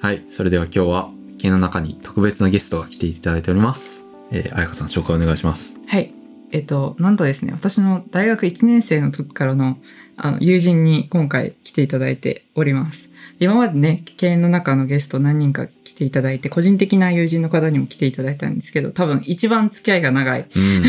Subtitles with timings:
[0.00, 0.24] はい。
[0.28, 4.04] それでは今日は、毛の中に特別なゲストが来ていただいております。
[4.30, 5.76] えー、あやかさん紹介お願いします。
[5.86, 6.12] はい。
[6.50, 9.76] えっと、なんとですね、私の大学1年生の時からの
[10.20, 13.08] あの友人に今回来ていただいております。
[13.38, 20.82] 今までね、経営の中のゲスト何人か来ていただいて、個人的な友人の方にも来ていただいたんですけど、多分一番付き合いが長いうん。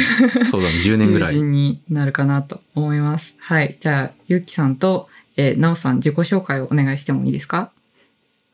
[0.50, 1.34] そうだね、 10年ぐ友らい。
[1.36, 3.36] 人になるかなと思います。
[3.38, 3.78] はい。
[3.80, 7.72] じゃあ、ゆうきさんと、えーなおさん自己紹介をお願いしてもいいですか？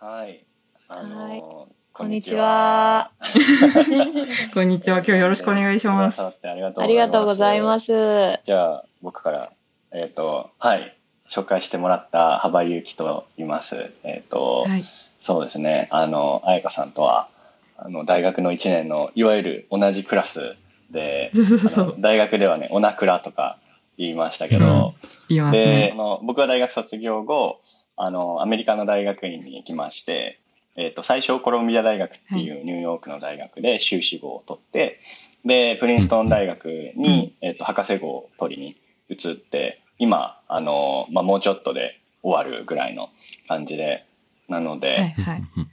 [0.08, 0.46] はい。
[0.88, 3.10] あのはいここんにちは。
[4.54, 4.98] こんにちは。
[4.98, 6.22] 今日よろしくお願いします。
[6.22, 7.80] ありがとうありがとうございま。
[7.80, 8.40] す。
[8.44, 9.50] じゃあ僕から
[9.92, 10.96] えっ、とはい
[11.28, 13.94] 紹介してもらった幅ゆきと言います。
[14.04, 14.84] えっ、と、はい。
[15.20, 15.88] そうですね。
[15.90, 17.28] あの彩香さんとは
[17.76, 20.56] あの大学の1年のいわゆる同じクラス
[20.92, 21.96] で、そうそうそあのう。
[21.98, 23.58] 大学ではねオナクラとか
[23.98, 24.94] 言いましたけど。
[25.30, 25.96] 言いますでねあ。
[25.96, 27.60] の僕は大学卒業後
[27.98, 30.40] あのアメリカの大学院に行きまして、
[30.76, 35.00] えっと最初コロンビア大学っていうニューヨークの大学で修士号を取って
[35.46, 36.66] でプリンストン大学
[36.96, 38.76] に、えっと博士号を取りに
[39.10, 43.10] 移って今あの、まあ、もうちょっとで終わるぐらいの
[43.48, 44.06] 感じで
[44.50, 45.44] なので、はいはい。
[45.58, 45.72] うん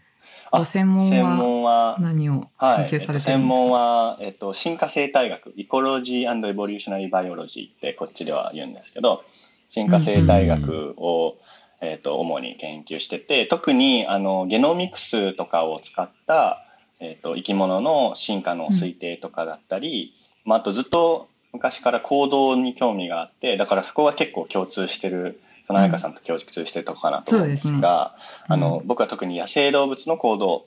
[0.55, 9.25] あご専門は何をはい、研究されてるんですか、えっと専門は、えっと、進化生態学イコロジーエボリューショナリーバイオロジーってこっちでは言うんですけど
[9.71, 11.39] 進化生態学を、
[11.83, 16.65] えっと、主に研究してて特にあのゲノミクスとかを使った、
[17.01, 28.17] えっと、生き物の進化の推定とかだったり、まあ、あとずっと昔から行動に興味があってだからそこは結構共通してるその彩香さんと共通してるとこかなと思うんですが、
[28.49, 30.67] あの僕は特に野生動物の行動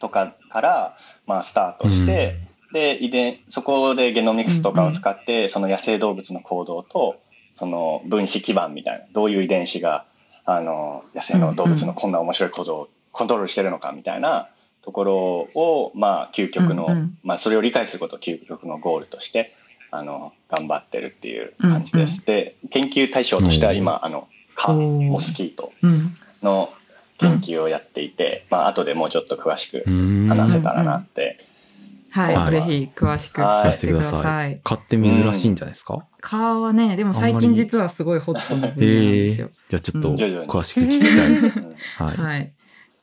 [0.00, 2.38] とかから、まあ、スタートして、
[2.72, 7.16] で遺伝そこでゲノミクスとかを使って、その野生動物の行動と
[7.52, 10.06] その分子基盤みたいなどういう遺伝子が
[10.44, 14.48] あの野生の動物のこんな面白い行動をコントロールしてるのかみたいな
[14.82, 15.16] ところ
[15.54, 19.54] を、まあ、究極の、うんうんまあ、それを理解することを究極のゴールとして
[19.90, 22.24] あの頑張ってるっていう感じです。
[22.26, 25.98] で研究対象としては今、あの蚊モスキートうん。
[26.42, 26.68] の
[27.18, 30.28] 研究をやっていて、まあ後でもうちょっと詳しくうん。
[30.28, 31.31] 話せたらなって。
[32.12, 34.22] はい、はいぜひ詳しくはい聞かせてくだせてください。
[34.22, 34.60] さい。
[34.62, 39.50] 買って珍しいんじゃないですか、蚊はね、でも最近実はすごいホットな分野なんですよ。
[39.70, 42.16] じゃあちょっと詳しく聞きたい。
[42.18, 42.52] はい。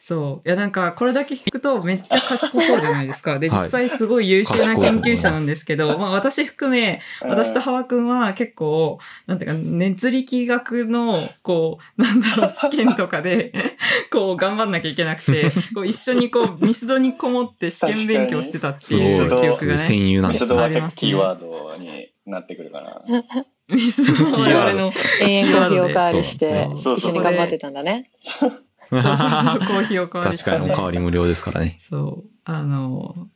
[0.09, 0.47] そう。
[0.47, 3.37] いや、なんか、これだけ聞くとめっちゃ賢そうじゃないですか。
[3.37, 13.53] で、はい実際すごい優秀な研究者なんですけど、まあ私含め、私とハワ君は結構、なんていうか、熱力学の、こう、なんだろう、試験とかで、
[14.11, 18.97] こう、頑張んなきゃいけなくて、こう、一緒にこう、 ミスドにこもって試験勉強してたってい。
[18.97, 19.77] いう記憶そういうがね。
[19.77, 20.47] 戦友なんですね。
[20.47, 23.03] ミスドは結構キーワードになってくるかな。
[23.69, 28.09] ミスドは我々の、永遠コーヒーおかわりして一緒に頑張ってたんだね。
[28.89, 31.79] そうそうそう、 コーヒーを買われて確かにおかわり無料ですからね。
[31.89, 33.27] そう、あの、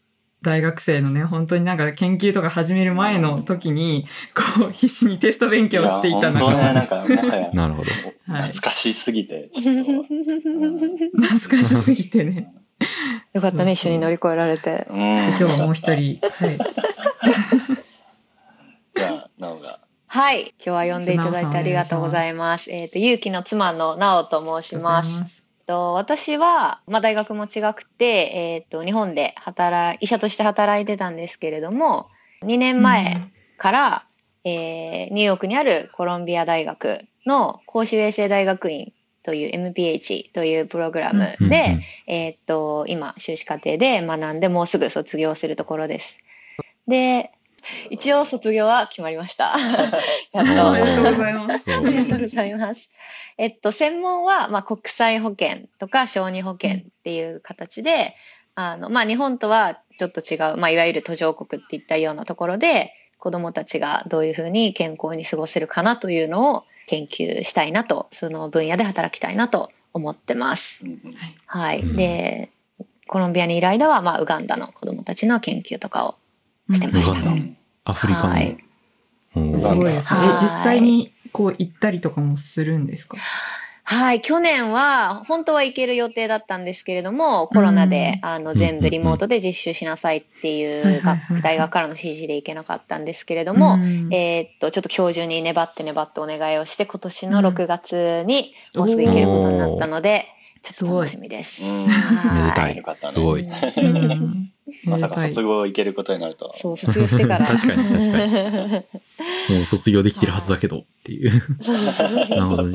[0.41, 4.05] 大学生のね、本当になんか研究とか始める前の時に、
[4.57, 7.89] こう、必死にテスト勉強していたや本当ね、なん仲かもはや なるほど。
[8.33, 9.91] はい懐かしすぎて、ちょっと。
[9.91, 12.53] う ん懐かしすぎてね。
[13.33, 14.85] よかったね、一緒に乗り越えられて。
[14.89, 15.93] うん今日はもう一。
[15.93, 16.57] 人、はい。
[18.95, 19.79] じゃあ、なおが。
[20.07, 20.53] はい。
[20.63, 22.69] 今日は呼んでいただいてありがとうございます。
[22.69, 25.42] えっ、と、ゆうきの妻のなおと申します。
[25.65, 32.07] と私は、まあ、大学も違くて、えっ、と、日本で働い、医者として働いてたんですけれども、
[32.43, 34.05] 2年前から、
[34.43, 38.91] えーニューヨークにあるコロンビア大学の公衆衛生大学院
[39.23, 41.53] という MPH というプログラムで、うんうん
[42.07, 46.19] えーっと、今、修士課程で学んで、もうすぐ卒業するところです。
[46.87, 47.31] で、
[47.89, 49.55] 一応卒業は決まりました。
[50.31, 50.67] やっと。
[50.67, 51.65] おめでとうございます。
[51.67, 52.89] ありがとうございます。
[53.37, 58.15] えっと、専門は、まあ、国際保険とか小児保険っていう形で、
[58.55, 70.83] あの、まあ、日本とはちょっと違う、まあ、いわゆる途上国っていったようなところで、子供たちがどういうふうに健康に過ごせるかなというのを研究したいなと、その分野で働きたいなと思ってます。
[71.45, 71.79] はい。
[71.79, 72.49] うんで、
[73.07, 76.15] コロンビアにいる間は、まあ、ウガンダの子供たちの研究とかを
[76.71, 77.31] してました。
[77.85, 78.29] アフリカの。
[78.29, 78.57] はい。
[79.33, 80.19] すごいですね。
[80.41, 83.17] 実際にこう行ったりとかもするんですか？
[83.85, 91.01] はい、去年は本当は行ける予定だったんですけれども、コロナで、あの全部リモートで実習しなさいっていう
[91.43, 100.27] 大学からの指示で行けなかったんですけれども、うんえーっと、ちょっと今日中に粘って粘ってお願いをして、今年のうん6月にもうすぐ行けることになったので、
[100.61, 101.65] ちょっと楽しみです。
[101.65, 102.77] うんはめでたい。
[102.77, 103.13] よかったね。
[103.13, 103.45] すごい。
[104.85, 106.53] うんまさか卒業いけることになるとは。
[106.55, 107.45] そう、卒業してから。
[107.45, 108.17] 確かに確か
[109.53, 111.31] もう卒業できてるはずだけどっていう。
[111.61, 112.71] そうそうそうなるほどね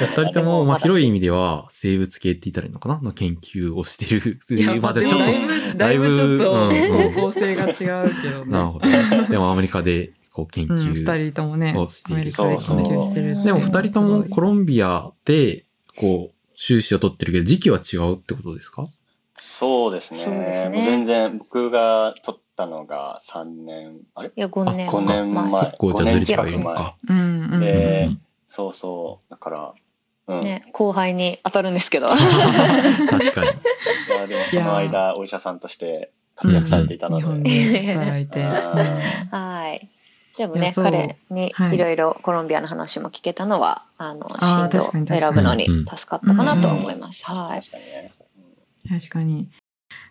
[0.00, 3.00] 二人とも、まあ、広い意味では、生物系って言ったらいいのかな？
[3.02, 4.38] の研究をしてる。
[4.56, 7.76] いや、まあ、ちょっと、だいぶちょっと、方向性が違う
[8.22, 8.52] けどね。
[8.52, 8.86] なるほど。
[9.28, 11.18] でもアメリカで、こう、研究をしてる。
[11.18, 13.42] 二人ともね、アメリカで研究してる。
[13.42, 15.64] でも二人ともコロンビアで、
[15.96, 18.88] こう、修士を取ってるけど、時期は違うってことですか？
[19.42, 20.20] そうですね。
[20.20, 20.84] そうですね。
[20.84, 24.28] 全然、僕が取ったのが3年、あれ？
[24.28, 24.88] いや、5年。
[24.88, 25.64] 5年前。
[25.64, 26.94] 結構じゃずれてはいるのか。
[27.58, 28.10] で、
[28.48, 29.30] そうそう。
[29.30, 29.72] だから、
[30.26, 32.08] うん、ね、後輩に当たるんですけど。
[32.08, 32.26] 確か
[33.16, 33.18] に。
[33.18, 33.30] い
[34.10, 37.24] や、でもその間、お医者さんとして活躍されていたので。
[37.94, 38.44] 働いて。
[38.44, 39.88] はい。
[40.36, 47.24] でもね、彼にいろいろコロンビアの話も聞けたのは、あの、進路を選ぶのに助かったかなと思います。
[47.24, 47.60] はい。
[47.60, 47.84] 確かに。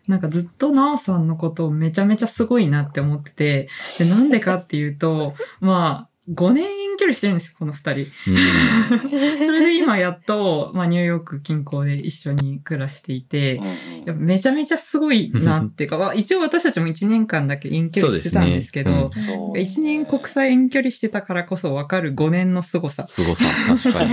[0.08, 8.06] なんかずっとナオさんのことをめちゃめちゃすごいなって思ってて、で、なんでかっていうと、 まあ、5年遠距離してるんですよ、この二人。
[9.46, 13.60] それで今やっと、まあ、ニューヨーク近郊で一緒に暮らしていて、
[14.06, 18.98] やめちゃめちゃすごいなっていうか、 一応私たちも1年間だけ遠距離してたんですけど、ね。
[18.98, 23.08] うん、1年国際遠距離してたからこそわかる5年の凄さ。
[23.08, 24.12] 凄さ、確かに。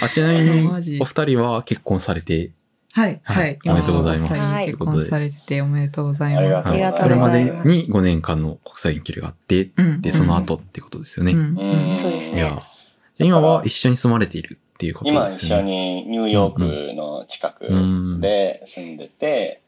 [0.00, 0.68] あちなみに、
[1.00, 2.52] お二人は結婚されて
[2.94, 3.58] はい、はい。
[3.66, 4.34] おめでとうございます。
[4.34, 4.66] はい。
[4.66, 6.68] 結婚されておめでとうございます。
[6.70, 11.32] ありがとうそれまでに5年間の国際遠距離があって、で、その後ってことですよね。
[11.96, 12.38] そうですね。
[12.38, 12.62] いや、
[13.18, 15.24] 今は一緒に住まれているっていうことですね。
[15.24, 17.66] 今一緒にニューヨークの近く
[18.20, 19.60] で住んでて、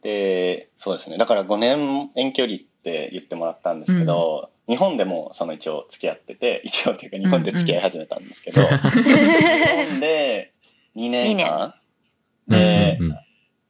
[0.00, 1.18] で、そうですね。
[1.18, 10.52] だから5年遠距離って言ってもらったんですけど、日本でもその一応付き合ってて、 一応っていうか日本で付き合い始めたんですけど、 日本で
[10.96, 11.74] 2年間
[12.50, 13.18] で、うんうん、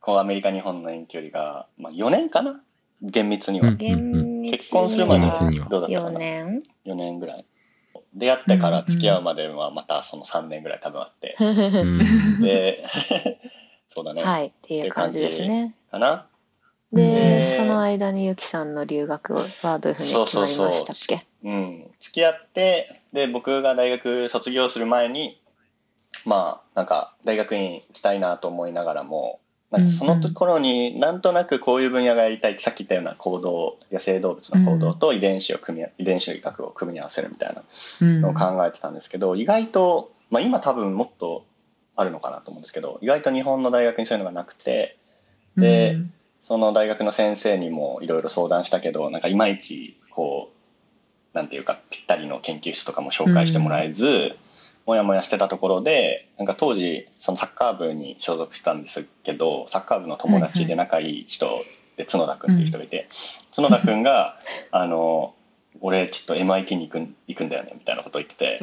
[0.00, 2.61] こうアメリカ、日本の遠距離が、まあ、4年かな？
[3.03, 3.75] 厳密には。
[3.77, 5.21] 結婚するまで
[5.69, 7.44] どうだったかな ?4 年 ?4 年ぐらい。
[8.15, 11.37] 出会ってから付き合うまではまたその3年ぐらい多分あって。
[12.43, 12.85] で、
[13.88, 14.23] そうだね。
[14.23, 15.75] はい、っていう感じですね。
[15.91, 16.26] かな？
[16.93, 21.25] で、その間にゆきさんの留学はどういうふうに決まりましたっけ？
[21.44, 21.91] うん。
[22.00, 25.39] 付き合って、で、僕が大学卒業する前に、
[26.25, 29.40] まあ、なんか、大学院行きたいなと思いながらも、
[29.70, 37.62] なんかその頃になんとなくこういう分野がやりたいさっき言ったような行動、野生動物の行動と遺伝子を組み、遺伝子学を組み合わせるみたいな
[38.00, 41.44] のを考えてたんですけど、意外と、まあ今多分もっと
[41.94, 44.96] あるのかなと思うんですけど、意外と日本の大学にそういうのがなくて、
[45.56, 45.99] で、
[46.43, 50.50] その大学の先生にもいろいろ相談したけど、なんかいまいちこ
[51.32, 54.37] う、なんていうかぴったりの研究室とかも紹介してもらえず、
[54.87, 61.62] もやもやしてたところでなんか当時そのサッカー部に所属したんですけどサッカー部の友達で仲いい人
[61.97, 63.09] で角田君っていう人がいて、
[63.55, 64.38] 角田君が
[64.73, 65.35] 「あの
[65.81, 68.59] 俺ちょっと MIT に行く行くんだよね」みたいなことを言ってて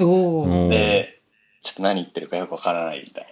[0.69, 1.19] で
[1.61, 3.27] ちょっと何言ってるかよくわからないみたい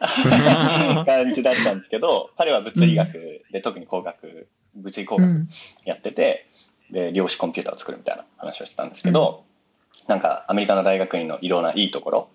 [0.96, 5.48] な 感じだったんですけど彼は物理学で特に工学物理工学
[5.86, 6.48] やってて、
[6.92, 9.44] で量子コンピューターを作るみたいな話をしてたんですけど、
[10.08, 12.30] なんかアメリカの大学院のいろんないいところ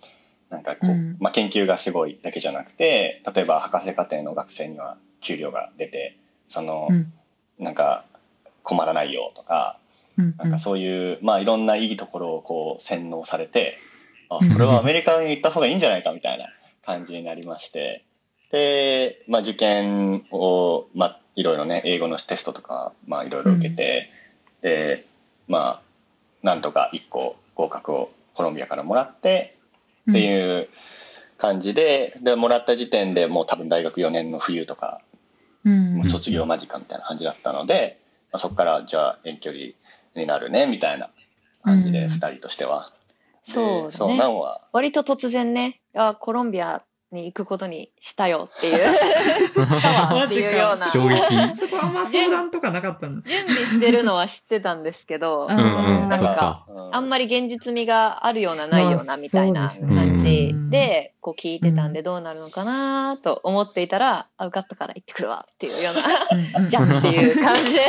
[0.50, 6.16] なんかこう、うん、まあ、研究がすごいだけじゃなくて例えば博士課程の学生には給料が出て
[6.48, 7.12] その、うん、
[7.58, 8.04] なんか
[8.62, 9.78] 困らないよとか、
[10.18, 13.78] うん、なんかそういう、まあ、いろんないいところをこう洗脳されて
[14.28, 16.46] あこれはアメリカに行った方がいいんじゃないかみたいな
[16.84, 18.04] 感じになりまして。
[18.52, 24.10] で、まあ、受験を、まあ、いろいろね英語のテストとか、まあ、いろいろ受けて、
[24.62, 25.04] で
[25.48, 25.82] まあ
[26.42, 29.56] なんとか1個合格をコロンビアからもらって
[30.10, 30.68] っていう
[31.38, 35.00] 感じで、で、もらった時点でもう多分大学4年の冬とか、
[35.64, 37.98] もう卒業間近みたいな感じだったので、
[38.32, 39.62] まあ、そこからじゃあ遠距離
[40.14, 41.10] になるね、みたいな
[41.62, 42.90] 感じで、2人としては。
[43.42, 44.60] そう、ね、は。
[44.72, 48.76] 割と突然ね、あコロンビアに行くことにしたよっていう。
[50.26, 50.90] っていうような。
[50.92, 51.18] 衝撃。
[51.58, 53.20] そこはあんま相談とかなかったの。
[53.22, 65.90] 準備してるのは知ってたんですけど、なんか、あんまり現実味があるようなないようなみたいな感じで、こう聞いてたんでどうなるのかなと思っていたら、あ、受かったから行ってくるわっていうよ
[66.54, 67.80] うな、 じゃっていう感じで。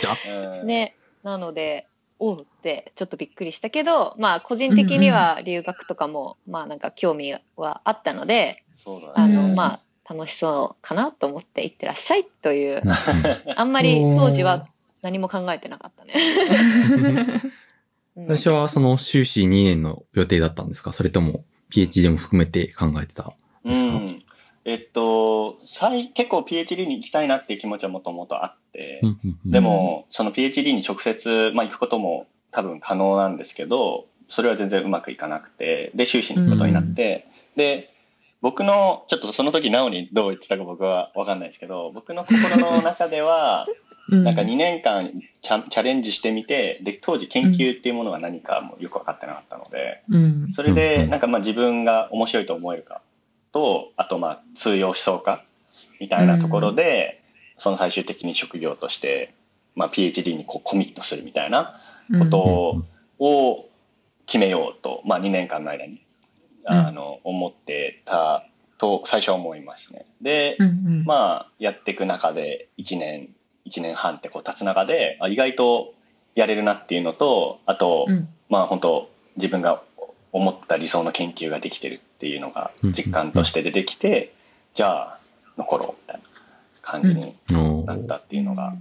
[0.00, 0.94] じゃね。
[1.22, 1.88] なので、
[2.20, 8.64] おうってちょっとびっくりしたけどまあ個人的には留学とかも、まあなんか興味はあったので、
[9.14, 9.80] あのまあ
[10.14, 12.82] 楽しそうかなと思って行ってらっしゃいという。
[13.56, 14.66] あんまり当時は
[15.02, 16.14] 何も考えてなかったね。
[18.26, 20.92] 最初はその修士2年の予定だったんですか？
[20.92, 23.32] それとも PhD も含めて考えてた
[23.64, 24.22] うん。
[24.68, 25.56] えっと、
[26.14, 29.00] 結構 PhD に行きたいなっていう気持ちはもともとあって、
[29.46, 37.24] でも、その PhD に直接、まあ、行くことも多分可能なんですけど、それは全然うまくいかなくて、で、修士に行くことになって、
[37.56, 37.94] で、
[38.42, 43.66] 僕の、ちょっとその時、なおにどう言ってたか僕はわかんないですけど、僕の心の中では、
[44.10, 50.52] なんか2年間チャチャレンジしてみて、で、当時研究っていうものが何かもよく分かってなかったので、うん。
[50.52, 51.10] それうんで、うん。
[51.10, 53.02] なんかまあ自分が面白いと思えるか
[53.52, 55.44] と、あとまあ通用しそうか
[56.00, 57.22] みたいなところで、
[57.56, 59.34] その最終的に職業として、
[59.74, 61.80] まあ PhD にこうコミットするみたいな
[62.18, 62.82] ことを
[63.18, 63.64] を
[64.26, 66.00] 決めようと、まあ2年間の間に、
[66.64, 68.44] あの、思ってた
[68.78, 70.06] と最初は思いますね。
[70.22, 71.04] で、うんうん。
[71.04, 73.28] まあやっていく中で1年、
[73.66, 75.94] 1年半ってこう経つ中で、あ意外と
[76.34, 78.28] やれるなっていうのと、あと、うん。
[78.48, 79.82] まあ本当自分が
[80.32, 84.34] 思った理想の研究ができてるっていうのが実感として出てきて、
[84.74, 85.18] じゃあ
[85.56, 86.28] 残ろうみたいな
[86.82, 88.74] 感じになったっていうのが、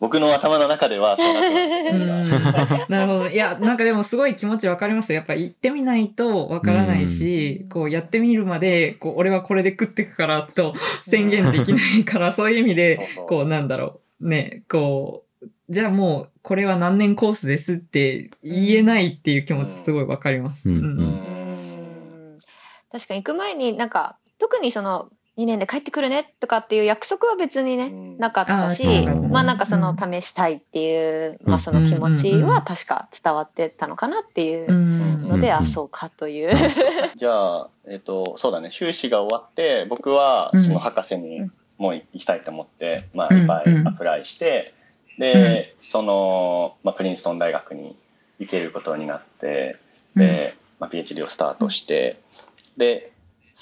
[0.00, 2.74] 僕の頭の中ではそうなってます。
[2.74, 2.86] うん。
[2.88, 3.28] なるほど。
[3.28, 5.16] いや、なんかでもすごい気持ちわかりますよ。
[5.16, 13.26] やっぱ行ってみないとわからないし、こうやってみるまで、こう、俺はこれで食ってくからと宣言できないから、そういう意味で、そうそう。
[13.26, 14.28] こうなんだろう。
[14.28, 20.68] ね、こう、じゃあもうこれは何年コースですって言えないっていう気持ちすごいわかります。
[20.68, 20.76] うん。
[20.76, 20.84] うん。
[21.34, 21.39] うん
[22.92, 28.18] 確かに行く前になんか特にその2年で帰ってくるねとかっていう約束は別にね、うん。
[28.18, 30.12] なかったしあーそうかまあなんかそのうん。
[30.12, 31.50] 試したいっていう、うん。
[31.50, 35.28] まあその気持ちは確か伝わってたのかなっていううん。
[35.28, 35.54] ので、うん。
[35.54, 36.54] あそうかという。
[37.16, 44.74] じゃあ、えっ、と、そうだね、修士が終わって、僕はその博士にもう行きたいと思って、まあいっぱいアプライして、
[45.18, 47.96] で、その、まあプリンストン大学に
[48.38, 49.76] 行けることになって、
[50.16, 52.18] で、まあ PhD をスタートして、
[52.80, 53.12] で、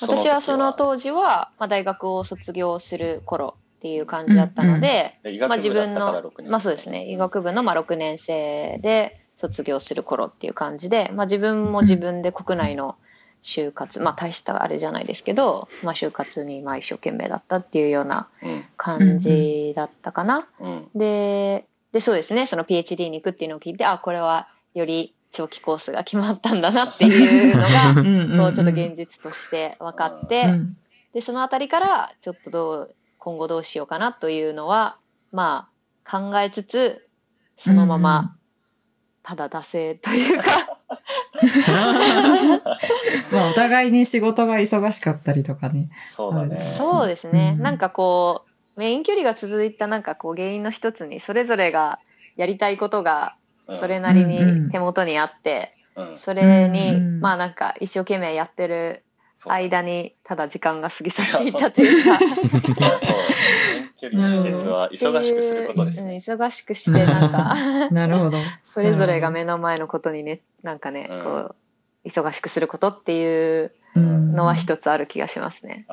[0.01, 6.51] 私はその時当時は、まあ、大学を卒業する頃っていう感じだったので、で医まあ、自分の6年。
[6.51, 12.97] まあそうですね医学部のまあ6年生で卒業する頃っていう感じで、まあ、自分も自分で国内の
[13.43, 18.65] 就活、まあ大したあれじゃないですけど、まあ、就活にまあ一生懸命だったっていうようなうん。
[18.77, 20.47] 感じだったかな。
[20.61, 20.89] うん。
[20.95, 27.95] ででそうですねその PhD に行くっていうのを聞いてあこれはより長期コースが決まったんだなっていうのが
[28.45, 30.77] こうちょっと現実として分かって、うん。
[31.13, 34.99] でそのあたりからちょっとどう今後どうしようかなというのは
[35.33, 35.69] ま
[36.05, 37.09] あ考えつつ
[37.57, 38.37] そのまま
[39.23, 40.45] ただ惰性というか、
[43.31, 45.91] まあお互いに仕事が忙しかったりとかね。
[45.99, 46.61] そうだね。
[46.61, 47.63] そうですね、うん。
[47.63, 51.99] なんかこうメイン距離が続いたなんかこう原因の一つにそれぞれが
[52.37, 54.65] やりたいことがうんそれなりうんうん。
[54.67, 56.17] に手元にあって、うん。
[56.17, 59.05] それに、うんまあなんか一生懸命やってる
[59.47, 62.19] 間にただ時間が過ぎ去っていったというか。
[64.01, 66.09] 距離の秘訣は忙しくすることですうん。
[66.09, 66.17] ね。
[66.17, 68.39] 忙しくしてなんかなるほど。
[68.65, 71.25] それぞれが目の前のことにねなんかね、うん。
[71.25, 71.55] こう
[72.07, 74.33] 忙しくすることっていううん。
[74.33, 75.87] のは一つある気がしますね。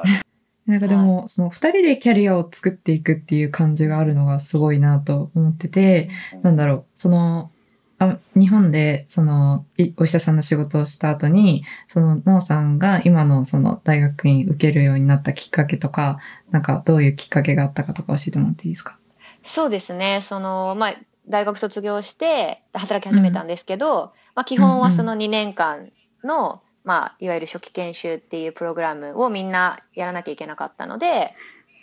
[0.67, 6.09] なんかでも、その二人でキャリアを作っていくっていう感じがあるのがすごいなと思ってて、
[6.41, 7.51] なんだろう、その、
[7.97, 16.19] あ日本で、その、いお医者さんの仕事をした後に、その、なおさんが今のその大学院受けるようになったきっかけとか、
[16.51, 18.97] なんかどういうきっかけがあったかとか教えてもらっていいですか？
[19.43, 20.19] そうですね。
[20.21, 20.93] その、まあ、
[21.27, 25.91] 大学卒業して働き始めたんですけど、まあ、基本はその2年間
[26.23, 31.33] の、まあ、いわゆる初期研修っていうプログラムをみんなやらなきゃいけなかったので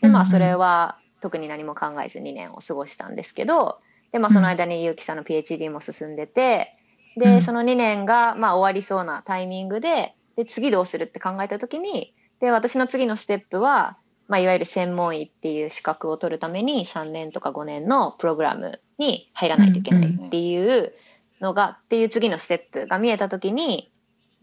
[0.01, 3.81] で、まあ、それは特に何も考えず2年を過ごしたんですけど
[4.13, 6.77] で、まあ、その間に結城さんの PhD も進んでて
[7.17, 7.43] で、うん。
[7.43, 20.93] その2年が、まあ、終わりそうなタイミングでで次どうするって考えた時にで私の次のステップは、まあ、いわゆる専門医っていう資格を取るために3年とか5年のプログラムに入らないといけないっていう
[21.41, 23.93] のが、っていう次のステップが見えた時に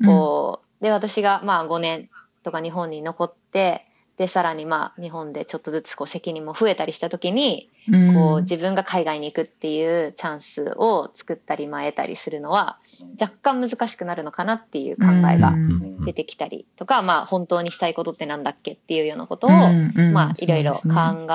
[0.06, 2.10] こう、で私がまあ5年
[2.44, 3.86] とか日本に残って
[4.20, 8.14] でさらにまあ日本でちょっとずつこう責任も増えたりした時に、うん。
[8.14, 12.78] こう自分が海外に行くっていうチャンスを作ったりまあ得たりするのは
[13.20, 16.06] 若干難しくなるのかなっていう考えがうん。
[16.06, 20.82] 出てきたりとか、まあ本当にしたいことってなんだっけっていうようなことを、まあいろいろ考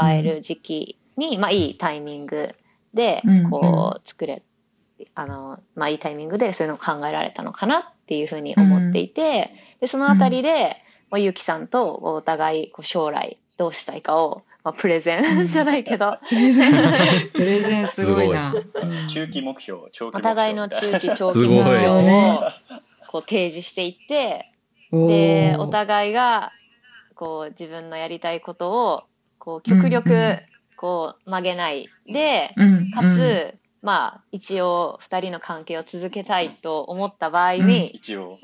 [0.07, 2.51] える時期に、まあいいタイミング
[2.93, 4.43] でうんこう作れ、
[5.15, 9.51] あのまあいいタイミングでそういうのを考えられたのかなっていうふうに思っていて、
[9.81, 10.84] でそのあたりで、
[11.15, 18.53] まあ、ゆうきさんとお互いこう将来どうしたいかを、まあ、プレゼンじゃないけど、プレゼン、プレゼンすごいな。
[18.53, 19.07] うん。
[19.07, 20.19] 中期目標、長期目標。
[20.19, 22.41] お互いの中期長期すごい目標をね
[23.07, 24.51] こう提示していって
[24.91, 26.51] おでーお互いが
[27.15, 29.05] こう自分のやりたいことを
[29.39, 30.41] こう極力ん
[30.75, 31.89] こう曲げない。
[32.13, 32.91] で、うん。
[32.91, 33.55] かつ、
[33.85, 38.39] まあ一応二人の関係を続けたいと思った場合に、一応。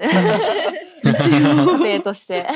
[1.02, 2.46] 家庭として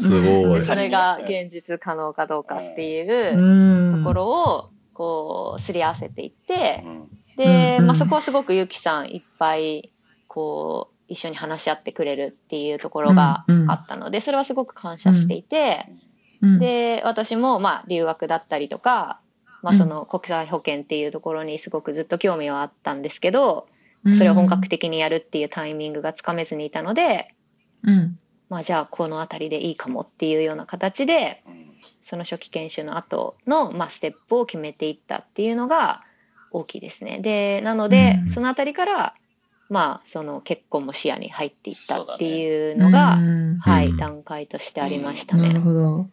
[0.00, 0.62] すごい。
[0.62, 3.98] それが現実可能かどうかっていううん。
[3.98, 7.08] ところをこうすり合わせていってう、ん。
[7.36, 7.86] で、うん。
[7.88, 9.92] まあ、そこはすごくゆきさんいっぱい
[10.26, 13.70] こう一緒に話し合ってくれるっていうところがうんうん。
[13.70, 15.84] あったので、それはすごく感謝していて、
[16.40, 16.58] うん。
[16.58, 19.20] で私もまあ留学だったりとか、
[19.64, 23.66] まあ、その国際保険っていうところにすごくずっと興味はあったんですけど、
[24.12, 27.34] それを本格的にやるっていうタイミングがつかめずにいたので、
[27.82, 28.18] うん
[28.50, 31.64] まあ、じゃあこの辺りでいいかもっていうような形でうん
[32.02, 36.02] その初期研修の後のまあステップを決めていったっていうのが
[36.50, 37.18] 大きいですね。
[37.20, 39.14] でなので、うんその辺りから
[39.70, 45.60] まあその結婚も視野に入っていったっていうのが、うんはい、うん段階としてありましたなるね。
[45.60, 46.06] ほど。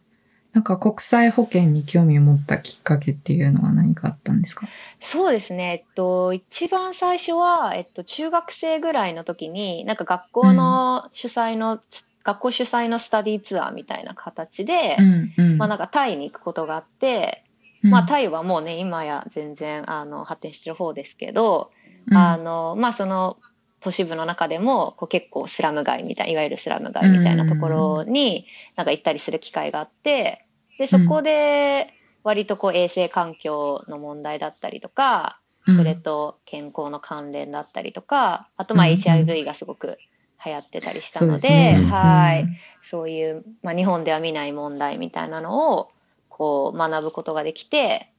[0.52, 4.66] なんか国際保険に興味を持ったきっかけっていうのは何かあったんですか？
[5.00, 5.84] そうですね。
[5.86, 11.80] えっと、一番最初は、えっと、中学生ぐらいの時に、なんか学校の主催の、
[12.22, 15.58] 学校主催のスタディツアーみたいな形で、んうん。
[15.58, 17.44] まあなんかタイに行くことがあって、
[17.82, 21.70] まあタイはもうね、今や全然あの発展してる方ですけど、
[22.12, 23.38] あの、まあその
[23.82, 28.46] 都市部の中でもこう結構スラム街みたい、いわゆるスラム街みたいなところに
[28.76, 30.46] なんか行ったりする機会があって、
[30.78, 39.98] で、そこで割とこう衛生環境の問題だったりとか、それと健康の関連だったりとか、あとまあうん HIV がすごく
[40.44, 42.46] 流行ってたりしたので、はい。
[42.82, 45.90] そういう、まあ、日本では見ない問題みたいなのを
[46.28, 48.12] こう学ぶことができて、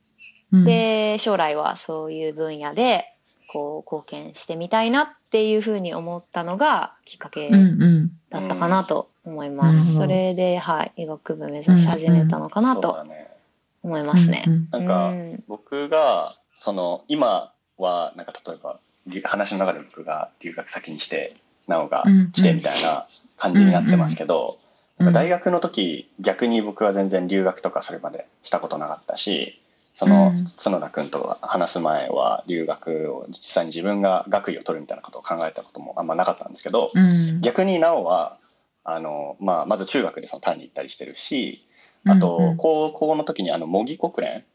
[0.51, 3.13] うん、で将来はそういう分野で
[3.53, 9.93] こう貢献してみたいなっていうふうに思ったのがきっかけだったかなと思います。
[9.93, 13.05] それで、はい、医学部目指し始めたのかなと。
[13.83, 14.43] 思いますね。
[14.47, 14.49] う。
[14.49, 15.43] んなんかうん。
[15.47, 21.35] 僕がその今はなんか例えばり話の中で僕が留学先にして
[21.67, 23.05] なおがうん来てみたいな
[23.37, 24.57] 感じになってますけど、
[24.97, 25.05] うん。
[25.05, 29.59] なんか大学の時逆に僕は全然留学とかそれまでしたことなかったし
[29.93, 30.45] そのうん。
[30.57, 37.41] 角田君と話す前は留学を実際に自分が学位を取るみたいなことを考えたこともあんまなかったんですけど、うん。
[37.41, 38.37] 逆になおは
[38.83, 41.65] あの、まあ、まず中学でそのタイに行ったりしてるし
[42.05, 44.45] あと、高校の時にあの模擬国連って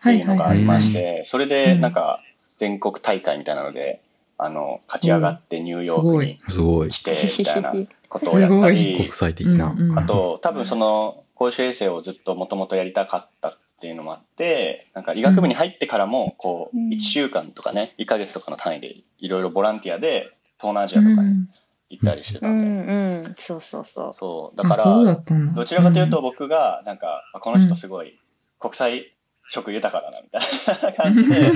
[0.00, 1.80] はいいうのがありまして、それでうん。
[1.80, 2.20] なんか
[2.56, 4.00] 全国大会みたいなので
[4.38, 6.88] あの勝ち上がってニューヨークにすごい。
[6.88, 7.74] 来てみたいな
[8.08, 9.74] ことをやったり国際的な。
[9.96, 16.90] あと多分その公衆衛生をずっともともとやりたかったっていうのもあってなんか医学部に入ってからもこううん。
[16.90, 21.48] 1週間とかね1ヶ月とかの単位でいろいろボランティアで東南アジアとかに
[21.90, 24.14] 行ったりしてたうんで、んうん、そうそうそう。
[24.14, 24.56] そう。
[24.56, 25.52] だかあそうだらったんだ。
[25.52, 28.20] どちらかというと僕がなんかあこの人すごい
[28.60, 29.12] 国際
[29.48, 31.52] 色豊かだなみたいな 感じで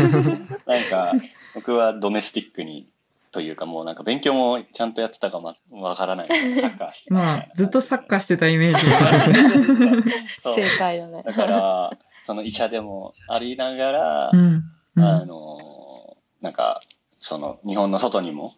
[0.67, 1.13] なんか
[1.55, 2.89] 僕はドメスティックに
[3.37, 6.27] というかもうなんか勉強もちゃんとやってたかまわからない。
[6.27, 6.35] サ
[6.69, 10.05] ッカーしてたまあ、ずっとサッカーしてたイメージがある。
[10.43, 10.55] そう。
[10.55, 11.23] 正解だね。
[11.23, 11.91] だから
[12.27, 14.65] その医者でもありながら、うん。
[14.97, 15.05] うん。
[15.05, 16.83] あのなんか
[17.19, 18.55] その日本の外にも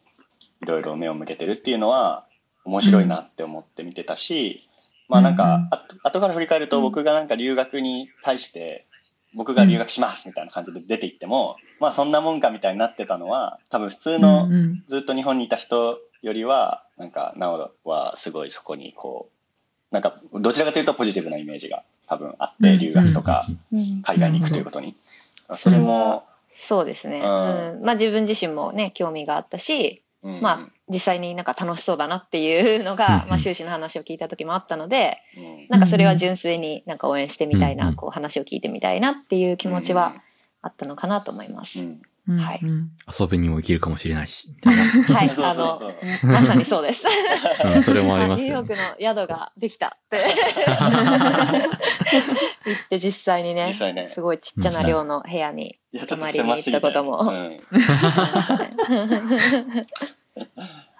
[0.63, 2.27] いろいろ目を向けてるっていうのは
[2.65, 4.67] 面白いなって思って見てたし、
[5.09, 8.87] まあなんかあ後から振り返ると僕がなんか留学に対して
[9.35, 14.49] 僕が留学しますみたいな感じで出て行っても、まあそんなもんかみたいになってたのは多分普通の
[14.89, 19.29] ずっと日本にいた人よりはなんかなおはすごいそこにこ
[19.93, 24.97] うなんかどちらかというとポジティブなイメージが多分あってうん留学とかうん海外に行くということに。
[25.55, 27.21] それも、そうですね。
[27.21, 27.81] ううん。
[27.81, 27.85] ん。
[27.85, 33.29] まあ自分自身もね、興味があったし、うんまあ実際になんか楽しそうだなっていうのうんが、うん。
[33.29, 35.67] まあ修士の話を聞いた時もあったので、うん。
[35.69, 40.15] なんかそれは純粋になんか応援してみたいな、こう話を聞いてみたいなっていう気持ちは
[40.61, 41.87] あったのかなと思います。
[42.29, 42.61] うんうんはい。
[42.63, 42.91] うん。
[43.21, 44.49] 遊びにも行けるかもしれないし。
[44.63, 47.05] はい、 あの、まさにそうです。
[47.65, 48.65] うんそれもありますニューヨ。
[48.65, 50.19] ークの宿ができたって。
[52.65, 53.75] 言って実際にね
[54.07, 57.21] すごいちっちゃな量の部屋に泊まりに行ったことも。
[57.21, 58.71] うんありましたね。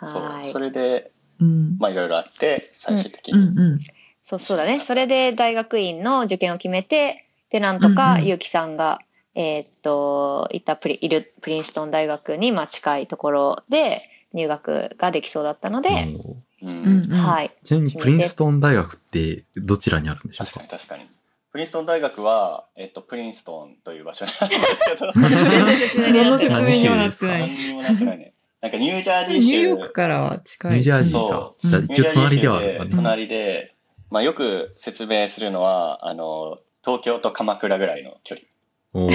[0.03, 0.23] そう。
[0.23, 0.51] はい。
[0.51, 1.11] それで
[1.41, 1.77] うん。
[1.79, 3.81] まあいろいろあって最終的に、うんうん
[4.29, 4.79] そうそうだね。
[4.79, 8.27] それで大学院の受験を決めて、で、なんとかうんうん。
[8.27, 8.99] ゆうきさんが、
[9.41, 17.53] えーっと、いたプリ、いるプリンストン大学に、まあ近いところで入学ができそうだったので、はい。
[17.63, 21.05] ちなみにプリンストン大学ってどちらにあるんでしょう確か確かに
[21.53, 27.41] プリンストン大学は、えっと、プリンストンという場所なんですけど何の説明にはなってない。
[27.43, 30.73] 何にもなってないねなんかニュージャージーニ州ューヨークからは近い。
[30.73, 31.55] ニュージャージーそか。
[31.65, 32.91] うじゃあうん一応隣ではあるね。
[32.97, 33.75] 隣で、
[34.11, 38.58] まあ、よく説明するのはあの東京と鎌倉ぐらいの距離うん
[38.95, 39.09] お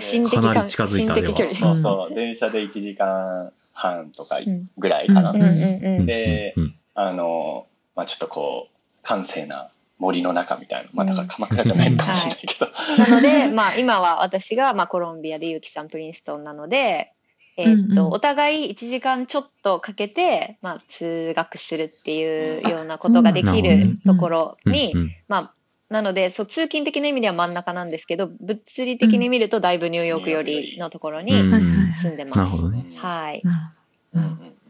[0.00, 1.56] 心的かな感り近づいた。
[1.56, 4.38] そうそう、電車で1時間半とか
[4.78, 5.32] ぐらいかな。
[5.32, 6.74] でうん。
[6.94, 10.90] あの、まあちょっとこう、閑静な森の中みたいな。
[10.92, 13.04] まあだから鎌倉じゃないかもしれないけど。
[13.04, 17.12] なので、 まあ今は私がまあコロンビアでゆうきさんプリンストンなので、
[17.56, 18.12] えーっと、うんうん。
[18.12, 24.94] お互い1時間ちょっとかけて、まあ通学するっていうようなことができるだところに、
[25.26, 25.54] まあ
[25.90, 32.38] なのでそう通勤的な意味では真ん中なんですけど物理的に見るとだいぶニューヨーク寄りのところに住んでます。
[32.38, 32.86] なるほどね。
[32.96, 33.42] はい。
[33.44, 33.72] な
[34.14, 34.60] るほどうんうん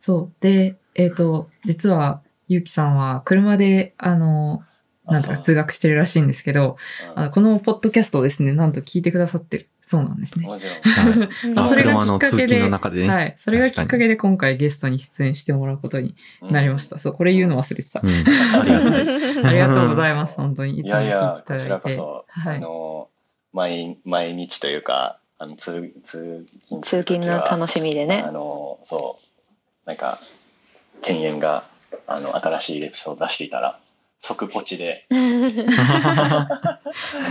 [0.00, 0.32] そう。
[0.40, 4.62] で、えっ、と、実は、ゆうきさんは車で、あの、
[5.04, 6.76] なんとか通学してるらしいんですけど、
[7.14, 10.46] あのこのポッドキャストをですね、なんと聞いてくださってるそうなんですね。
[10.46, 10.74] もちろん。
[10.74, 13.08] はいああそれが車のきっかけで通勤の中でね。
[13.08, 13.34] はい。
[13.38, 17.00] それがきっか確けで今回ゲストに出演してもらうことになりました。
[17.00, 18.00] そう、これ言うの忘れてた。
[18.00, 18.08] うん。
[18.08, 19.44] ありがたい。
[19.46, 20.36] ありがとうございます。
[20.36, 20.76] 本当に。
[20.76, 21.80] いいていいやいや、こちら。
[21.80, 22.60] こそ、あはい。
[22.60, 23.08] の、
[23.52, 28.30] 毎、毎日というか、あの、通、通勤通勤の楽しみでねあ。
[28.30, 30.20] の、そう、なんか、
[31.02, 31.64] 犬猿が、
[32.06, 33.80] あの、新しいエピソード出していたら、
[34.22, 35.06] 即ポチで、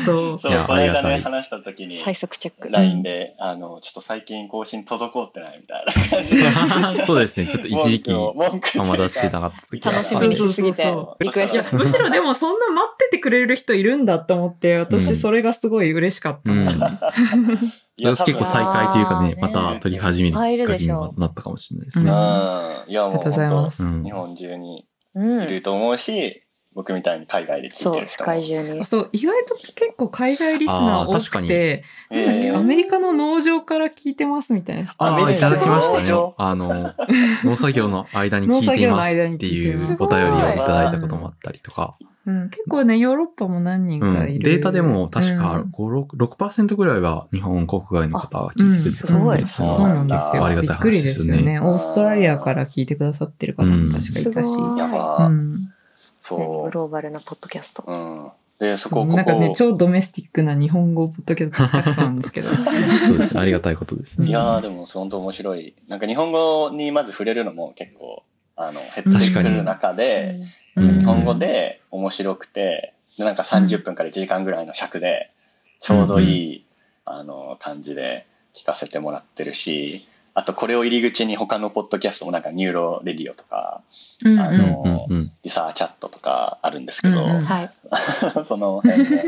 [0.06, 0.40] そう。
[0.40, 2.72] そういや、この間ね、ありがたい話した時に、最速チェック。
[2.72, 6.36] LINE で、あの、ちょっと最近更新滞ってないみたいな感じ
[6.98, 7.06] で。
[7.06, 7.46] そうですね。
[7.46, 16.52] ちょっと一時期、文句を文句というか浜田してなかった楽しみにしすぎてそうそうそうリクエストしむしろでもそんな待っててくれる人いるんだと思って、う私んそれがすごい嬉しかった。
[16.52, 16.66] うん。
[17.98, 22.06] 結構再開というかね、また撮り始めるきっかけに入るでしょなったかもしれないですうん。
[22.06, 22.12] ね。
[22.88, 23.84] いや、もうありがとうございま本す。
[23.84, 26.44] うん当、日本中にうんいると思うし、
[26.76, 28.26] 僕みたいに海外で聞いそう、世てる人も。
[28.26, 28.86] 界中に。
[28.86, 34.94] そう、意外と結構海外リスナー多あー確かにくて、なんだっけ、えーアメリカの農場から聞いてますみたいな。
[34.98, 36.34] あいただきましたね。
[36.38, 36.94] あの、
[37.44, 41.98] 農作業の間に聞いていますっていうお便りをいただいたこともあったりとか。
[42.26, 44.16] うん、結構ね、ヨーロッパも何人うん。
[44.16, 44.44] かいる。
[44.44, 50.46] データでも確かうん5、6 6%ぐらいは日本国外の方が聞いてくれてすごいそうなんですよ。
[50.46, 51.60] ありがたいびっくり話ですすよね。
[51.60, 54.14] オーストラリアから聞いてくださってる方も確かいたし。
[54.22, 54.42] すご
[54.76, 55.74] いやばーうん。
[56.38, 57.84] グそローバルなポッドキャスト。
[57.88, 57.92] う。
[57.92, 58.32] うん。
[58.60, 62.50] で、そこ、こなんかね、こ、超ドメスティックな日本語ポッドキャストなんですけど。
[63.08, 63.42] そうですね。
[63.42, 64.28] ありがたいことですね。
[64.28, 65.74] いやーでも本当面白い。
[65.88, 68.24] なんか日本語にまず触れるのも結構、
[68.56, 75.32] あの、減ってくる中で、うん日本語で面白くて、でなんか30分から1時間ぐらいの尺で、
[75.82, 76.66] ちょうどいい、
[77.04, 80.08] あの、感じで聞かせてもらってるし、
[80.40, 83.82] あとこれを入り口に他のポッドキャストもなんか NeuroRadio とか、
[84.24, 85.32] うんあのうんうん。
[85.44, 87.72] リサーチャットとかあるんですけど、うんうんはい。
[88.46, 89.26] その辺で、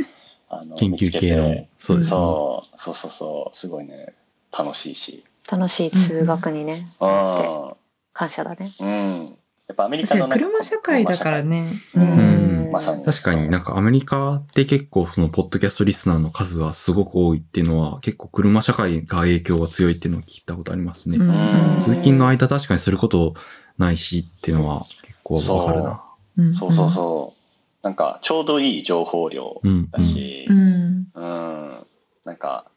[0.48, 1.66] あの、 研究系の。
[1.78, 2.10] そうですね。
[2.12, 4.14] そう、そうそうそう、すごいね、
[4.58, 5.26] 楽しいし。
[5.52, 7.74] 楽しい通学にね、うん。
[8.14, 8.72] 感謝だね。
[8.80, 9.26] うん。
[9.68, 11.44] やっぱアメリカの車社会だから。
[11.44, 11.74] ね。
[11.94, 13.06] ううんまさに。
[13.06, 21.18] 確かになんかアメリカって結構そのポッドキャストリスナーの数がすごく多いっていうのは結構車社会が影響が強いっていうのを聞いたことありますね。
[21.18, 23.36] うん通勤の間確かにすること
[23.78, 26.04] ないしっていうのは結構わかるな。
[26.38, 27.42] うんそうそうそう。
[27.82, 29.90] なんか、ちょうどいい情報量うん。
[29.90, 31.08] だしう、ん。
[31.14, 31.88] うん。
[32.26, 32.72] なんか、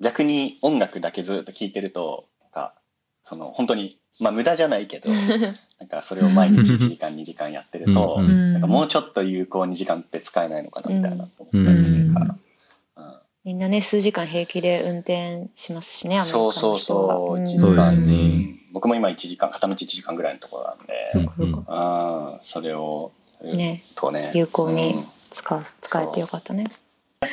[0.00, 2.74] 逆に音楽だけずっと聴いてると、なんか、
[3.22, 5.08] その、本当に、まあ無駄じゃないけど、
[5.80, 12.26] なんかそれを毎日1時間2時間やってるとう、うんなんかもうちょっと有効に時間って使えないのかなみたいなと思ったりするから。
[12.26, 12.40] うん
[13.42, 17.40] みんなね、数時間平気で運転しますしね、アメリカのそうそう人はそう。
[17.40, 21.72] ん一時そうです間ね僕も今1時間、片道1時間ぐらいのところなんで、そうかそうか。
[21.72, 23.12] ああ、それを、
[23.42, 24.30] ねとね。
[24.34, 26.66] 有効にうん使う使えてよかったね。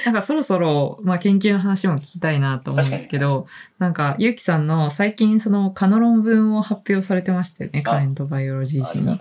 [0.06, 3.47] なんかそろそろ、まあ、研究の話も聞きたいなと思うんですけど、
[3.80, 9.06] なんか、ゆうきさんの最近その、科の論文を発表されてましたよね、あカレントバイオロジー誌に。
[9.06, 9.13] な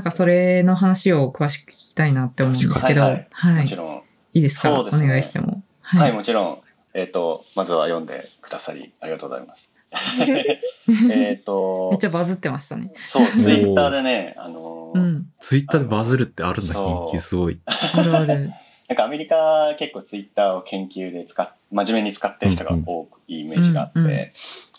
[0.00, 4.02] んかそれの話を詳しく聞きたいなって思うんですけど、ははいい、はいい、もちろん。
[4.34, 4.84] いですか？
[4.84, 5.64] ですねお願いしても。
[5.80, 6.12] はい、はい。
[6.12, 6.58] もちろん。
[6.94, 9.74] えっ、と、まずは読んでくださり、ありがとうございます。
[11.10, 12.92] えっとめっち、ゃバズってましたね。
[13.04, 15.26] そう、ツイッターでね、あのーうん。
[15.40, 17.60] ツイッターでバズるってあるんだ、研究すごい。
[17.66, 18.52] あるある。
[18.88, 24.30] なんかアメリカ結構ツイッターを研究で使っ、真面目に使ってる人が多くいいイメージがあって、うんうん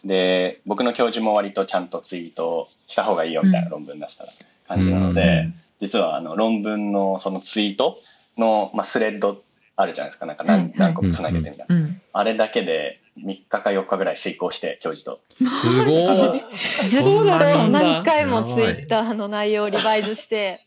[0.05, 4.25] で、僕の教授も割とちゃんとツイートした方がいいよみたいな論文出した
[4.67, 5.49] 感じなので、
[5.81, 7.97] 実はあの論文のそのツイート
[8.37, 9.43] の、まあ、スレッド
[9.75, 10.25] あるじゃないですか。
[10.25, 11.75] なんか何,、何個もつなげてみたいな。
[11.75, 12.01] うん。
[12.13, 15.19] あれだけで3日か4日ぐらい遂行して、教授と。
[15.37, 16.89] すご い。
[16.89, 20.65] そうなんだ何回もツイッターの内容を revise して、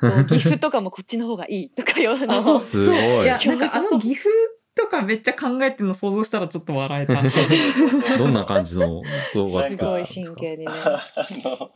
[0.28, 2.38] GIF とかもこっちの方がいいとかいうのを。
[2.38, 4.28] あそうすごいいや、なんかあの GIF
[4.74, 7.20] とかめっちゃ考えてるの想像したらちょっと笑えた。
[8.16, 9.02] どんな感じの
[9.34, 10.06] 動画作ったすごいんですか？
[10.06, 10.72] 真剣にね。
[10.72, 11.70] あの、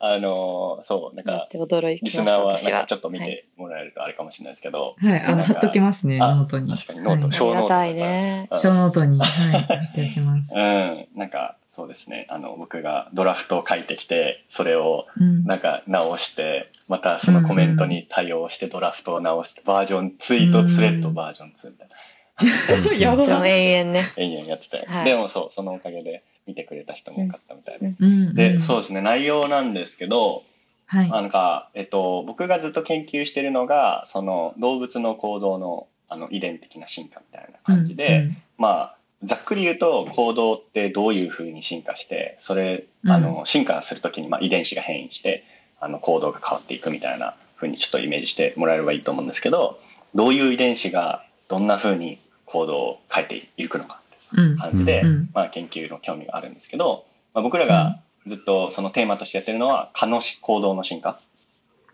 [0.00, 6.68] あの、そう、なんか、驚リスナーは私はなんかちょっと見はいてもらえるとあれかもしれないですけど、はい、あの、貼っときますね、あノートに。
[6.72, 10.52] 確かにノート、はい show note とかありがたいねうん show note に、はい、貼っておきます。
[10.52, 12.26] うん、なんか、そうですね。
[12.28, 15.44] あの、僕がドラフトを書いてきて、それをうん。
[15.44, 21.96] なんか直して、またそのコメントに対応してドラフトを直して、バージョン、ツイートスレッドバージョン2みたいな。
[22.98, 24.12] やばでも永遠ね。
[24.16, 27.94] 延々やってて、はいでもそう、そのおかげで見てくれた人も多かったみたいで。
[28.00, 28.34] うん。
[28.34, 30.42] で、うんそうですね、内容なんですけど、
[30.86, 31.08] はい。
[31.08, 43.10] なんか、えっと、僕がずっと研究してるのが、その動物の行動のあの遺伝的な進化みたいな感じで、うんまあ、ざっくり言うと行動ってどういうふうに進化して、それ、うん。
[43.10, 45.44] あの、進化するときにまあ遺伝子が変異して、
[45.78, 49.78] あの、行動が変わっていくみたいなふうにちょっとイメージしてもらえればいいと思うんですけど、
[50.14, 54.00] どういう遺伝子がどんなふうに行動を変えていくのか
[54.36, 54.52] うん。
[54.52, 55.30] って感じで、うん。
[55.34, 57.04] まあ研究の興味があるんですけど、
[57.34, 61.20] まあ、僕らがずっとそのテーマとしてやってるのは蚊の行動の進化。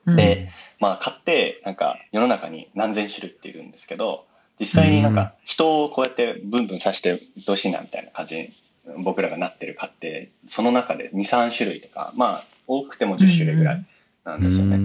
[0.07, 0.17] うん。
[0.17, 4.25] で、まあ、蚊って、なんか、世の中に何千種類っているんですけど、
[4.59, 8.49] 実際になんか、人をこうやってブンブン刺して、どうしいなみたいな感じに、
[8.99, 13.87] 僕らがなってる蚊って、その中で2、3種類とか、まあ、多くても10種類ぐらい
[14.25, 14.79] なんですよね。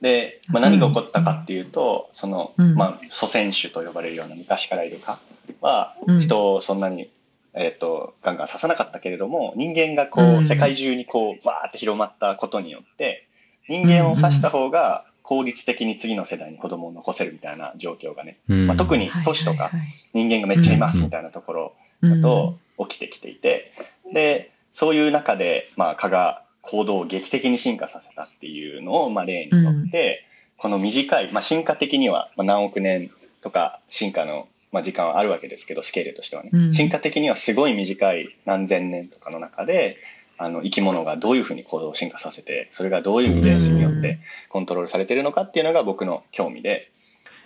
[0.00, 2.74] で、まあ、何が起こったかっていうと、その、うん。
[2.74, 5.18] まあ、祖先種と呼ばれるような昔からいる蚊
[5.60, 7.10] はうん、人をそんなに、
[7.54, 10.44] えっ、と、ガンガン刺さなかったけれども、人間がこう、うん。
[10.44, 13.26] 世界中にこう、バーって広まったことによって、
[13.68, 19.70] 人間を刺した方が効率的に次の世代に子供を残せるみたいな状況がね、まあ、特に都市とか
[20.14, 23.74] 人間がめっちゃいますみたいなところだと起きてきていて、
[24.10, 30.24] で、そういう中で、まあ、蚊が行動を劇的に進化させたっていうのを、まあ、例にとって、
[30.56, 33.10] この短い、まあ、進化的にはまあ何億年
[33.42, 36.48] とか進化の、まあ、時間はあるわけですけど、スケールとしてはね。
[36.54, 36.72] うん。
[36.72, 39.98] 進化的にはすごい短い何千年とかの中で、
[40.38, 46.92] あの生き物がどういうふうに行動を進化させて、それがどういう遺伝子によってコントロールされてるのかっていうのが僕の興味で。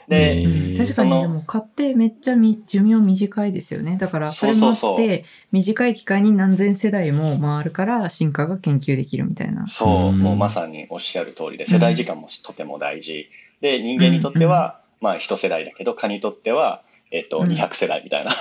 [0.08, 0.76] で、うん。
[0.76, 3.96] 確かにでも買ってめっちゃみ寿命短いですよね。
[3.98, 9.66] だからそれもあって短い期間に何千世代も回るから進化が研究できるみたいな。
[9.66, 10.18] そう、うん。
[10.18, 13.28] もうまさにおっしゃる通りで、世代時間もとても大事。
[13.60, 17.48] で、人間にとっては、まあ一世代だけど、蚊にとっては、えっと、うん。
[17.48, 18.32] 200世代みたいな、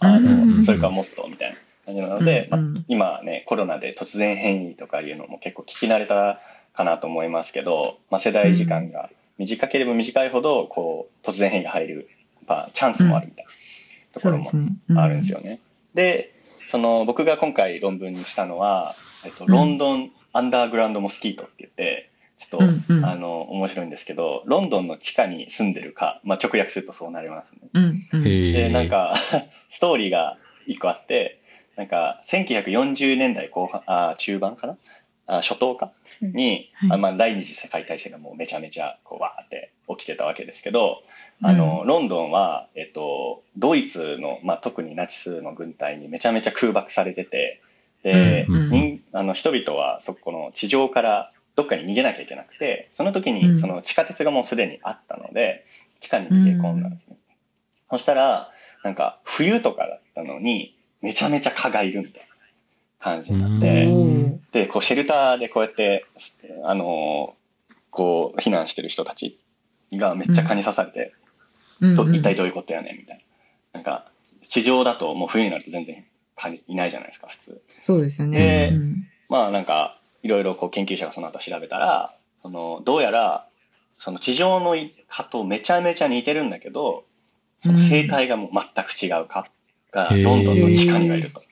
[0.00, 0.58] あうん。
[0.58, 1.56] の、それからもっとみたいな
[1.88, 6.40] 感じなので、うんまあ、今ね、コロナで突然変異とかいうのも結構聞き慣れた
[6.74, 12.10] かなと思いますけど、まあ世代時間が短ければ短いほど、こう、突然変異が入る、
[12.46, 13.50] まあ、チャンスもあるみたいな
[14.12, 14.50] ところも。
[15.00, 15.60] あるんですよね。
[15.94, 16.34] で、
[16.66, 19.50] その僕が今回論文にしたのは、えっと、うん。
[19.50, 23.04] ロンドンアンダーグラウンドモスキートって言って、ちょっと、うんうん。
[23.04, 27.60] あの、面白いんですけど、ロンドンの地下に住んでるか、まあ直訳するとそうなりますね。
[27.72, 28.24] うんうん。
[28.24, 29.14] で、なん、か、
[29.70, 31.40] ストーリーが一個あって、
[31.78, 34.76] なんか、1940年代後半、あ中盤かな？
[35.28, 35.92] あ初頭か？
[36.20, 36.32] うん。
[36.32, 36.92] に、はい。
[36.94, 41.04] あまあ、第二次世界大戦がもうめちゃめちゃ、こう、わーって起きてたわけですけど、
[41.40, 47.60] あの、ロンドンは、えっと、ドイツの、まあ、特にナチスの軍隊にめちゃめちゃ空爆されてて、
[48.02, 53.52] で、うんあの人々はそこの地上からどっかに逃げなきゃいけなくて、その時うん。
[53.52, 55.64] にその地下鉄がもうすでにあったので、
[56.00, 57.16] 地下に逃げ込んだんですね。
[57.90, 58.50] そしたら、
[58.82, 62.28] なんか冬とかだったのに、めちゃめちゃ蚊がいるみたいな
[62.98, 66.06] 感じになって、うんで、こうシェルターでこうやって、
[66.64, 67.38] あのー
[67.90, 69.38] こう避難してる人たち
[69.92, 71.14] がめっちゃ蚊に刺されて、
[71.80, 73.24] うん一体どういうことやねんみたい
[73.72, 73.78] な。
[73.78, 74.10] なんか、
[74.48, 76.04] 地上だともう冬になると全然
[76.36, 77.62] 蚊いないじゃないですか、普通。
[77.80, 78.70] そうですよね。
[78.70, 83.46] でうんまあなんか、いろいろこう研究者がその後調べたら、その、どうやら、
[83.94, 84.76] その地上の
[85.08, 87.04] 蚊とめちゃめちゃ似てるんだけど、
[87.58, 89.46] その生態がもう全く違う蚊
[89.90, 91.42] がロンドンの地下にはいると。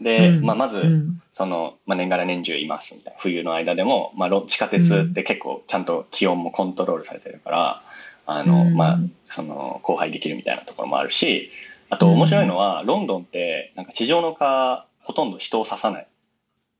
[0.00, 3.20] で、うんまあまず、うんその、まあ、年がら年中いますみたいな。
[3.20, 7.82] 冬の間でも、まあ、ろ地下鉄って結構ちゃんと気温もコントロールされてるから、
[8.26, 8.98] あの、うんまあ、
[9.28, 11.52] その、荒廃できるみたいなところもあるし、
[11.90, 16.06] あと面白いのは、ロンドンって、なんか地上の蚊、ほとんど人を刺さないっ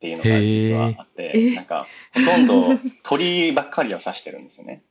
[0.00, 4.82] ていうのが実はあって、なんか、ほとんど鳥ばっかりを刺してるんですよね。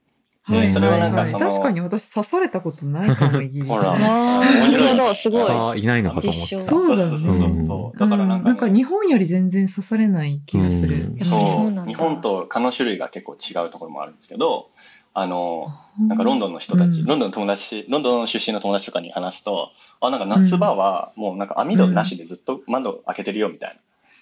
[0.48, 0.98] はいそれは。
[0.98, 3.70] なんかその確かに私刺されたことないかも、イギリス。
[3.70, 3.92] ほら。
[3.92, 4.84] あ面白い。
[4.84, 5.44] るほど、すごい。
[5.52, 6.60] あいないのかと思って実証。
[6.60, 6.66] た。
[6.66, 7.10] そうだね。
[7.10, 8.00] そうそうそうそう。
[8.00, 8.44] だからなんか、うん。
[8.46, 11.18] なんか日本より全然刺されない気がする。
[11.22, 14.70] そそう日本と蚊の種類が結構違うところもあるんですけど、
[15.14, 15.68] あの、
[16.00, 17.08] なんかロンドンの人たち、うん。
[17.08, 23.80] ロンドンの友達、ロンドン出身の友達とかに話すと、あ、なんか夏場はもうなんか網戸なしでずっと窓開けてるよみたいうん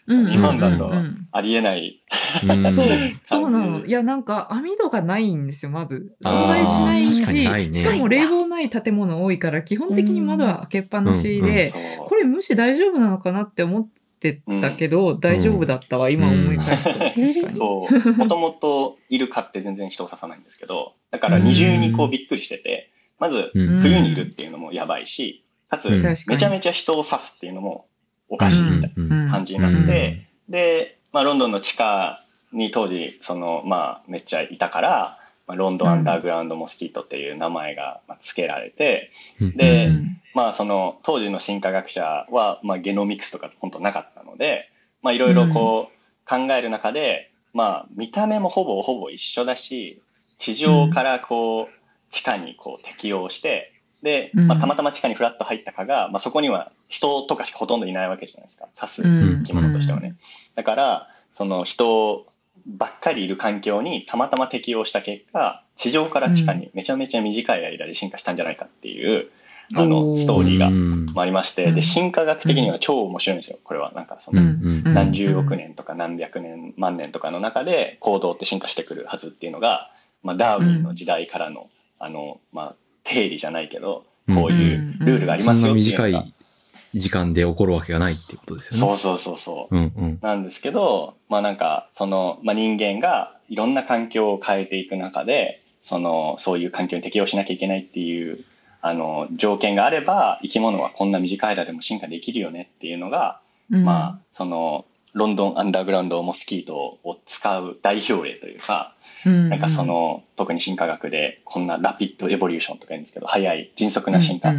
[0.07, 2.01] 日本だとうんうんありえない。
[2.47, 2.73] うん。
[2.73, 2.87] そう
[3.25, 3.85] そうなの。
[3.85, 6.15] いや、なんか網戸がないんですよ、まず。
[6.23, 7.79] 存在しないし、ないね。
[7.79, 11.53] しかも冷房ない建物多いから、基本的に窓は開けっぱなしうんうん。
[11.53, 11.71] で、
[12.07, 13.87] これ無視大丈夫なのかなって思っ
[14.21, 17.51] てたけど、大丈夫だったわ、今思い返すと。
[17.51, 18.13] そう。
[18.13, 23.81] もともとイルカって全然人を刺さないんですけど、だから二重にこうびっくりしてて、まずうん。
[23.81, 26.01] 冬にいるっていうのもやばいし、かつうん。
[26.01, 26.23] 確かに。
[26.29, 27.87] めちゃめちゃ人を刺すっていうのも
[28.35, 32.21] おかしいみたいな感じになって、で、まあロンドンの地下
[32.51, 39.09] に当時、その、まあめっちゃいたから、まあ、ロンドンアンダーグラウンドモスキートっていう名前がまあ付けられて、
[39.55, 40.21] でうん。
[40.33, 44.69] まあその当時の進化学者は、まあゲノミクスとか本当なかったので、
[45.01, 50.01] まあいろいろこう考える中で、まあ見た目もほぼほぼ一緒だし、
[50.37, 53.71] 地上からこう地下にこう適応して、
[54.03, 58.67] で、まあたまたま地下にフラッと入ったかが、まあそこには人とかしかほとんどいないわけじゃないですか。
[58.75, 59.43] 刺すうん。
[59.43, 60.15] 生き物としてはね。
[60.55, 62.25] だから、その人
[62.65, 69.29] ばっかりいる環境にたまたま適応した結果、地上から地下にめちゃめちゃ短い間で進化したんじゃないかっていう、
[69.73, 71.75] あおの、ーストーリーがありまして、うん。
[71.75, 73.57] で、進化学的には超面白いんですよ。
[73.63, 73.91] これは。
[73.93, 74.93] なんかそうんの、うん。
[74.93, 79.91] 何十億年とか何百年、万年とかの中で行動って進化してくるはずっていうのが、
[80.23, 82.75] まあ、ダーウィンの時代からの、あの、まあ、
[83.05, 86.25] 定理じゃないけど、こういうルールがありそんなますよっていう短のが。
[86.25, 86.33] い
[86.95, 88.77] 時間で起こるわけがないっていうことですよね。
[88.77, 89.75] そうそうそうそう。
[89.75, 90.19] うんうん。
[90.21, 98.39] なんですけど、まあなんか、その、まあ人間がいろんな環境を変えていく中で、その、そういう環境に適応しなきゃいけないっていう、
[98.81, 108.93] あの、条件があれば、生き物はこんな短い間でも進化できるよねっていうのが、まあ、その、ロンドンアンダーグラウンドモスキートを使う代表例というか、
[109.25, 114.53] あ、なんかその、特に進化学でこんなラピッドエボリューションとか言うんですけど、早い迅速な進化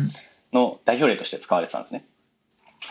[0.54, 2.06] の代表例として使われてたんですね。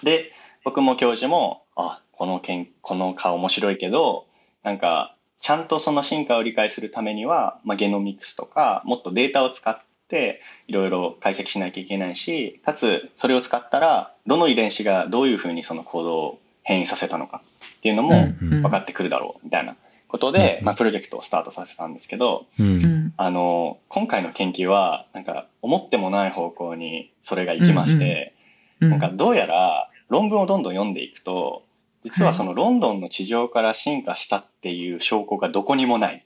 [0.04, 0.32] で、
[0.63, 4.28] 僕も教授も、あ、このけん、この顔面白いけど、
[4.62, 17.41] なんか、ちゃんとその進化を理解するためには、まあ、ゲノミクスとか、もっとデータを使って、いろいろ解析しなきゃいけないし、かつ、それを使ったら、どの遺伝子がどういうふうにその行動を変異させたのか
[17.86, 19.76] っていうのもうん分かってくるだろう、みたいな。
[20.08, 23.13] ことで、まあ、プロジェクトをスタートさせたんですけど、うん。
[23.17, 28.34] あの、今回の研究は、なんか、思ってもない方向にそれが行きまして、
[28.80, 31.63] なんか、どうやら論文をどんどん読んでいくと、
[32.04, 36.24] 実はそのロンドンの地上から進化したっていう証拠がどこにもない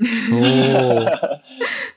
[0.00, 1.40] みたいな。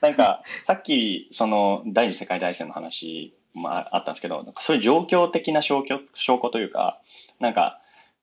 [0.00, 7.00] なんか、さっき、その、第二次世界大戦の話、まあ、あったんですけど、なんかそういう状況的な証拠、証拠というか、
[7.40, 7.80] なんか、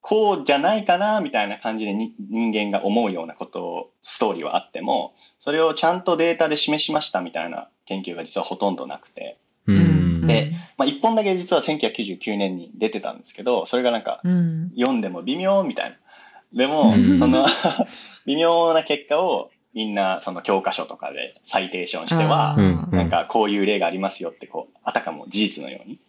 [0.07, 10.27] こうじゃないかな、みたいな感じでに人間が思うようなことを、ストーリーはあっても、それをちゃんとデータで示しましたみたいな研究が実はほとんどなくて、うん。
[10.27, 15.97] で、まあ、一本だけ実は1999年に出てたんですけど、それがなんか、うん、読んでも微妙みたいな。
[16.53, 17.47] でもうん、その、
[18.27, 22.55] 微妙な結果をみんなその教科書とかでサイテーションしては
[22.91, 25.99] なんかこういう例がありますよってこう、あたかも事実のように、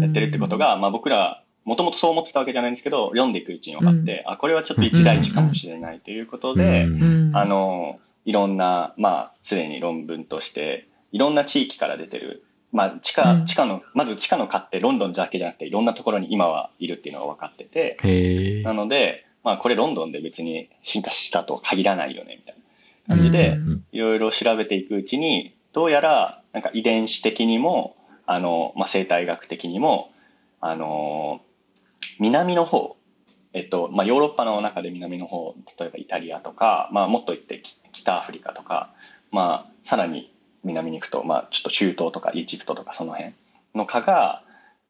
[0.00, 7.02] やってるってことが、まあ僕ら、もともとそう思ってたわけじゃないんですけど、読んでいくうちに分かって、あ、これはちょっと一大事かもしれないということで、うん。
[7.02, 7.36] うん。
[7.36, 13.46] あ、の、いろんな、まあ、すでに論文として、いろんな地域から出てる、まあ、地下、うん。
[13.46, 17.96] 地下の、まず地下の蚊ってロンドンだけじゃなくて、いろんなところに今はいるっていうのが分かってて。
[18.62, 22.56] なので、まあ、これロンドンで別に進化したとは限らないよね、みたい
[23.08, 23.84] な感じで、うん。
[23.90, 30.12] いろいろ調べていくうちに、どうやら、なんか遺伝子的にも、あの、まあ、生態学的にも、
[30.60, 31.40] あの、
[32.18, 32.96] 南の方、
[33.52, 38.90] えっと、まあ、ヨーロッパの中で南の方、例えばイタリアとか、まあ、もっと言ってき北アフリカとか、
[39.30, 40.32] まあ、さらに
[40.64, 43.32] 南に行くと、まあ、ちょっと中東とかエジプトとかその辺
[43.74, 44.42] の蚊が、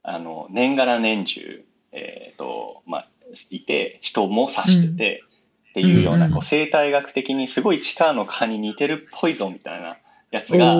[0.03, 3.09] あの、年がら年中、えっと、まあ、
[3.51, 5.25] いて、人も刺してて、
[5.71, 6.33] っていうような、うん。
[6.33, 9.99] こう、生態学的にすごい地下の蚊に似てるポイゾンみたいな
[10.31, 10.73] やつが、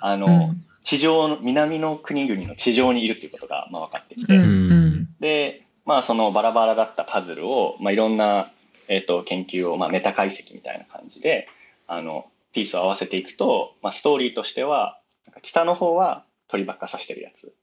[0.00, 0.64] あの、うん。
[0.82, 4.42] 地上の、南の国々の地上にいるっていうことが、まあ、分かってきて、うん。
[4.42, 5.08] うん。
[5.18, 8.50] で、まあ、そのバラバラだったパズルを、まあ、いろんな、
[8.88, 11.48] えっ、と、研究を、まあ、メタ解析みたいな感じで、
[11.86, 17.54] あの、ピースを合わせていくと、まあ、ストーリーとしては、なんか北の方は鳥ばっか刺してるやつ。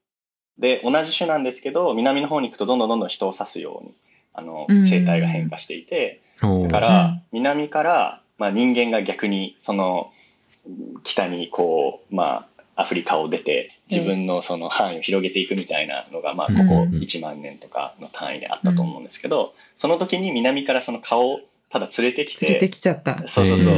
[0.58, 3.94] で、同じ種なんですけど、南の方に行くとどんどんどんどん人を刺すように、
[4.34, 10.12] あのうん、生態が変化していて、だから、南から、まあ、人間が逆に、その、
[11.04, 16.90] 北にこう、まあ、アフリカを出て、自分のその範囲を広げていくみたいなのが、まあ、ここうん。
[17.00, 21.40] 1万年とかの単位であったと思うんですけど、その時に南からその顔を
[21.70, 23.28] ただ連れてき連れてて、きちゃった。
[23.28, 23.76] そうそうそう。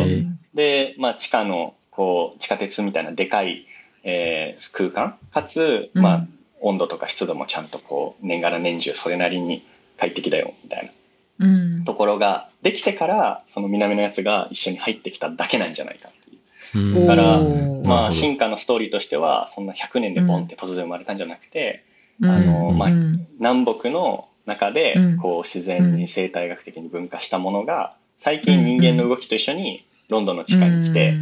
[0.54, 3.66] で、まあ、地下の、こう、地下鉄みたいなでかい、
[4.04, 6.02] えー空間かつ、うん。
[6.02, 6.28] まあ、
[6.62, 9.66] 温度とか湿度もちゃんとこう、年がら年中それなりに
[9.98, 10.92] 快適だよ、みたい
[11.40, 11.48] な。
[11.48, 11.84] うん。
[11.86, 16.10] ところが、できてから、その南のやつが一緒に入ってきただけなんじゃないか
[17.08, 17.42] だから
[17.86, 21.86] まあ、進化のストーリーとしては、そんな100年でボンって突然生まれたんじゃなくて、
[22.20, 22.30] うん。
[22.32, 23.28] あのまあうん。
[23.40, 31.18] 南北の中でうん、こう、自然に生態学的に分化したものが、最近人間の動きと一緒にロンドンの地下に来て、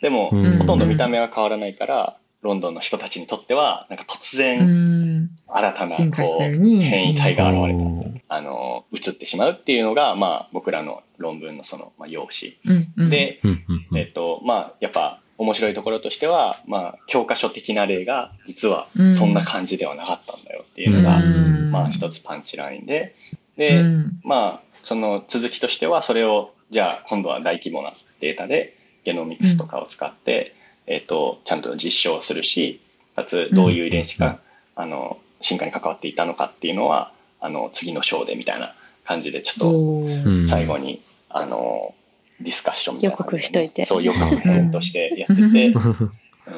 [0.00, 0.58] でも、うん。
[0.58, 5.30] ほとんど見た目は変わらないから、ロンドンの人たちにとっては、なんか突う然、ん。
[5.48, 6.66] 新たな、こう。
[6.80, 7.74] 変異体が現れ
[8.12, 8.17] た。
[8.30, 12.56] うんあの、映ってしまうっていうのが、まあ、僕らの論文のその、まあ、用紙。
[12.66, 13.98] うんうん、で、うんうんうん。
[13.98, 21.70] えっと、まあ、やっぱ、面白いところとしては、まあ、教科書的な例が、実はうん、そんな感じではなかったんだよっていうのが、うん。
[21.70, 23.14] まあ、一つパンチラインで、
[23.56, 24.20] うで、ん。
[24.24, 30.54] まあ、その続きとしては、それを、じゃあ、今度は大規模なデータで、ゲノミクスとかを使って、
[30.86, 32.80] えっと、ちゃんと実証するし、
[33.16, 34.38] かつ、どういう遺伝子が、
[34.76, 38.74] あの、進化に関わっていたのかっていうのは、あの、次の章でみたいな
[39.04, 41.94] 感じで、ちょっと、最後に、あの、
[42.40, 43.36] ディスカッションみたいな感じで。
[43.36, 43.84] 予告しといて。
[43.84, 46.12] そう、予告編としてやってて、 うん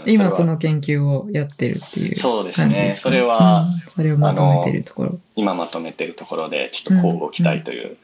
[0.06, 2.66] 今その研究をやってるっていうそうですね。
[2.66, 3.90] 感じですかそれは、うん。
[3.90, 5.18] それをまとめてるところ。
[5.34, 7.96] 今まとめてるところで、ちょっと交互期待という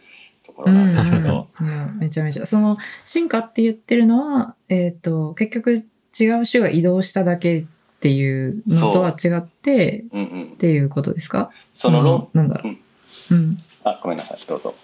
[0.45, 1.99] ところなんですけど、うん。
[2.01, 2.47] めちゃめちゃ。
[2.47, 5.73] その進化って言ってるのは、えっ、と、結局
[6.19, 7.67] 違う種が移動しただけ
[8.07, 10.57] っていうのとは違ってうんうんっ。
[10.57, 11.51] ていうことですか？
[11.75, 13.35] その論、なんだろう。
[13.35, 13.59] うん。
[13.83, 14.75] あ、ごめんなさい、どうぞ。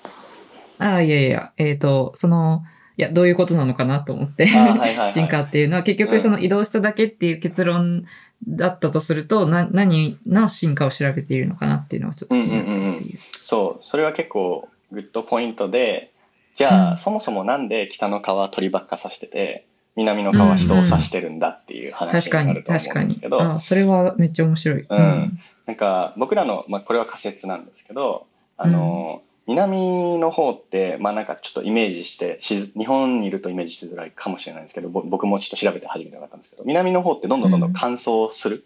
[0.79, 2.65] ああ、いやいや、えっ、と、その、
[2.97, 4.45] いや、どういうことなのかなと思って。
[4.53, 8.05] あはいはいはい 進化っていうのは結局その移動しただけっていう結論
[8.49, 13.19] だったとすると、な、何の進化を調べているのかなっていうのはちょっと気になったっていう。
[13.41, 16.11] そう、それは結構グッドポイントで、
[16.57, 19.67] じゃあ、うんそもそもなんで北の川は鳥ばっか刺してて、
[19.97, 23.29] 南の川は人を刺してるんだっていう話に、になると思うんですけ。
[23.29, 24.87] ど、あそれはめっちゃ面白い。
[24.89, 28.27] うんなんか僕らの、まあこれは仮説なんですけど、
[28.57, 38.65] あの、南の方って、まあなんかちょっとイメージしてしず、日本にいるとイメージしづらいかもしれないんですけど、ぼ僕もちょっと調べて初めて分かったんですけど、南の方ってどんどんどんどん乾燥する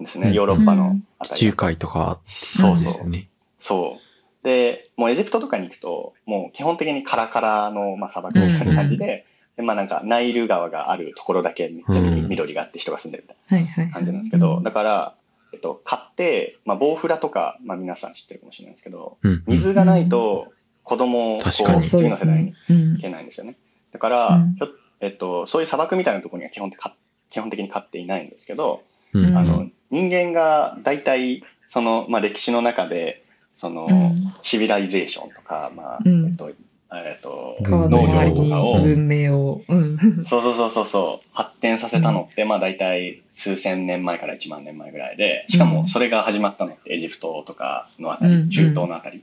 [0.00, 2.84] んですね、うんヨーロッパのあたり地中海とか、そうそう。
[2.84, 3.28] ですよね。
[3.58, 3.98] そ
[4.42, 4.46] う。
[4.46, 9.24] で、もうエジプトとかに行くと、もう基本的にカラカラの、まあ、砂漠みたいな感じで、
[9.56, 12.28] でまあなんかナイル川があるところだけめっちゃうん。
[12.28, 13.86] 緑があって人が住んでるみたい。
[13.86, 15.14] な感じなんですけど、だから、
[15.52, 19.44] えっと、買って、まあ、ボウフラとか、まあ皆さん知ってるかもしれないですけど、うん。
[19.46, 20.52] 水がないと
[20.82, 23.00] 子供を次の世代にい。
[23.00, 23.56] けないんですよね。
[23.92, 24.48] だから、
[25.00, 26.70] えっと、そういう砂漠みたいなところには基本
[27.30, 29.36] 基本的に飼っていないんですけど、うん。
[29.36, 33.24] あの、人間が大体、その、まあ、歴史の中で、
[33.54, 34.16] その、うん。
[34.42, 36.26] シビライゼーションとか、まあ、うん。
[36.26, 36.50] えっと、
[37.00, 39.98] えっと、川の農業とかを、文明を、うん。
[40.24, 49.22] そうそうそうそう発展させたのって、まあ大体数千年前から1万年前ぐらいで、しかもそれが始まったのってエジプトとかのあたり、うん中東のあたり。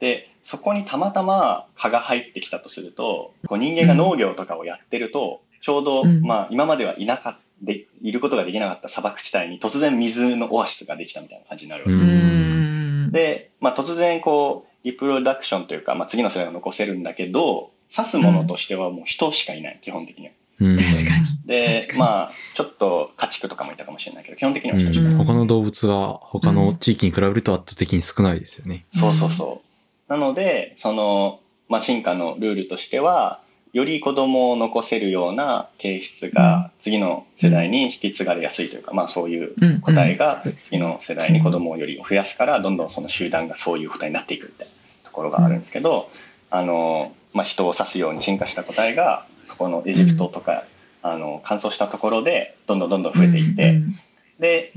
[0.00, 6.22] で、そこにたまたま蚊が入ってきたとすると、こう人間が農業とかをやってると、ちょうど、うん。
[6.22, 12.86] まあ今まではいなかった、で、いることができなかった砂漠地帯に突然水のオアシスができたみたいな感じになるわけうです。
[13.12, 20.32] で、まあ、突然こう、リプロダクションというか、まあ、次の世代を残せるんだけど、刺すものとしてはもう人しかいない、基本的には。
[20.60, 21.36] うん確かに。
[21.44, 25.12] でまあ、ちょっと家畜とかもいたかもしれないけど、基本的には人しかいない。
[25.14, 28.86] うん他の動物が他の地域に比べると圧倒的に少ないですよね。
[28.92, 29.60] そうそうそ
[30.08, 30.12] う。
[30.12, 33.40] なので、その、まあ、進化のルールとしては、
[33.72, 40.52] より子供を残せるような形質が次の世代に引き継がれやすいというか、まあそういううん個体がうん。
[40.54, 46.10] 次の世代に子供をより増やすから、どんどんその集団がそういう個体になっていくみたいなところがあるんですけど、
[46.50, 50.64] あの、まあ人を指すように進化した個体が、そこのエジプトとか、
[51.02, 53.94] あの、乾燥したところで、どんどんどんどん増えていって、うん。
[54.40, 54.72] で。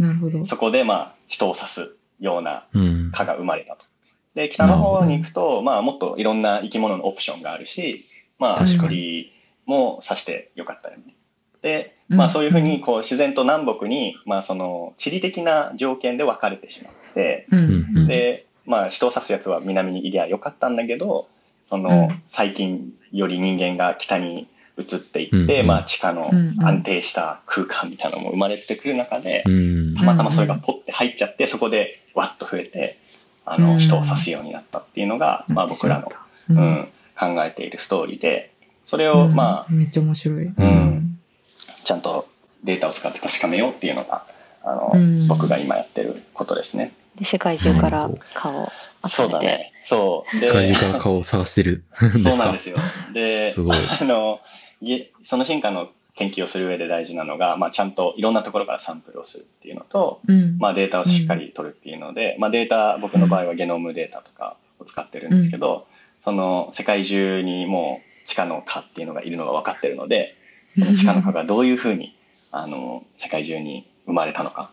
[0.45, 3.11] そこでまあ人を指すようなうん。
[3.11, 3.85] 蚊が生まれたと。
[4.35, 8.05] で、北の方に行くと、まあもっといろんな生き物のオプションがあるし、
[8.39, 9.33] まあ確かに鳥
[9.65, 11.13] も刺してよかったよね。
[11.61, 12.17] で、うん。
[12.17, 17.47] まあそういうふうにこう自然と南北に、まあその地理的な条件で分かれてしまって、
[18.07, 21.27] で、まあ人を刺すやつは南にいりゃよかったんだけど、
[21.65, 22.21] そのうん。
[22.27, 25.67] 最近より人間が北に移っていって、うん。
[25.67, 26.55] まあ地下のうん。
[26.65, 29.95] 安定した空間みたいなのも生まれてくる中で、うん。
[29.95, 32.97] たまたまそれがポッて入っちゃって、そこでわっと増えて、
[33.45, 33.79] あの、うん。
[33.79, 36.07] 人を刺すようになったっていうのが、まあ僕らの、
[36.49, 38.53] ううんん、考えているストーリーで、
[38.85, 40.45] それを、まあ、めっちゃ面白い。
[40.45, 41.19] うん
[41.83, 42.27] ちゃんと
[42.63, 44.23] データを使って確かめようっていうのが、
[44.63, 46.93] あの、うん僕が今やってることですね。
[47.15, 48.69] で世界中から顔を集
[49.03, 49.09] めて。
[49.09, 49.73] そうだね。
[49.81, 50.37] そう。
[50.37, 52.77] 世界で、中から顔を探してるんですかそうなんですよ。
[53.13, 54.39] で、すごいあの、
[54.81, 60.57] いその進化の研究をする上で大事なのが、まあちゃんといろんなところからサンプルをするっていうのと、うん。
[60.59, 65.87] まあ、データをしっかり取るっていうので、まあ、データ僕の場合はゲノムデータとかを使ってるんですけど、
[66.19, 70.35] その世界中にもう地下の蚊っていうのがいるのが分かってるので、
[70.77, 72.15] その地下の蚊がどういうふうに、
[72.51, 74.71] あの、世界中に生まれたのか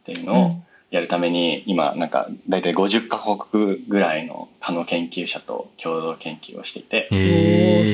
[0.00, 0.56] っていうのを
[0.90, 7.08] やるために、今なんか大体50カ国ぐらいの蚊の研究者と共同研究をしていて、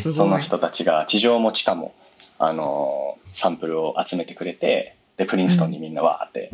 [0.00, 1.94] その人たちが地上も地下も、
[2.38, 6.50] あの、サンプルを集めてくれて、で、プリンストンにみんなわーって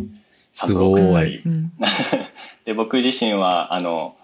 [0.52, 1.72] サンプルを送ったり、うん。
[2.64, 4.16] で、僕自身は、あの、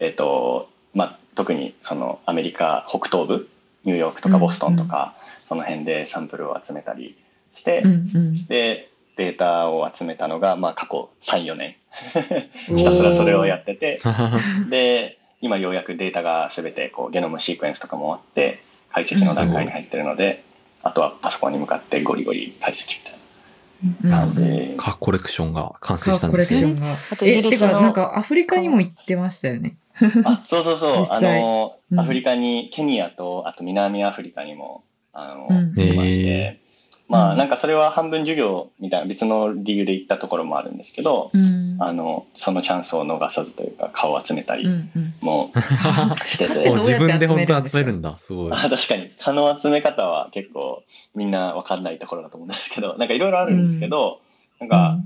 [0.00, 3.48] えっ、と、まあ、特にそのアメリカ北東部、
[3.84, 5.14] ニューヨークとかボストンとか、
[5.44, 7.16] その辺でサンプルを集めたり
[7.54, 7.84] して、
[8.48, 11.76] で、データを集めたのが、まあ、過去3、4年。
[12.76, 14.00] ひたすらそれをやってて、
[14.68, 18.58] で、今ようやくデータが全てこうゲノムシークエンスとかもあって、
[18.90, 20.42] 解析の段階に入ってるので、
[20.82, 23.14] あとはパソコンに向かってゴリゴリ解析みたい
[24.02, 24.74] うんな感じ。
[24.76, 26.60] カーコレクションが完成したんですね。
[26.62, 26.98] クションが。
[27.12, 29.76] あとえ、てか、なんかアフリカにも行ってましたよね。
[30.24, 31.06] あ、そうそうそう。
[31.10, 32.00] あの、うん。
[32.00, 34.82] アフリカに、ケニアと、あと南アフリカにも、
[35.12, 35.74] あの、うん。
[35.74, 36.60] 行きましへて、
[37.08, 37.38] まあ、うん。
[37.38, 41.76] なんかそれは半分授業みたいな別の理由で行ったところもあるんですけど、うん。
[41.80, 45.14] あの、そのチャンスを逃さずというか、顔を集めたりうんうん。
[45.20, 45.50] も
[46.26, 48.18] してて、 どう自分で本当に集めるんだ。
[48.18, 48.52] すごい。
[48.52, 48.56] あ。
[48.56, 50.82] 確かに、蚊の集め方は結構
[51.14, 54.20] みんなわかんないところだと思うんですけど、なんかいろいろあるんですけど、
[54.60, 54.98] なんか、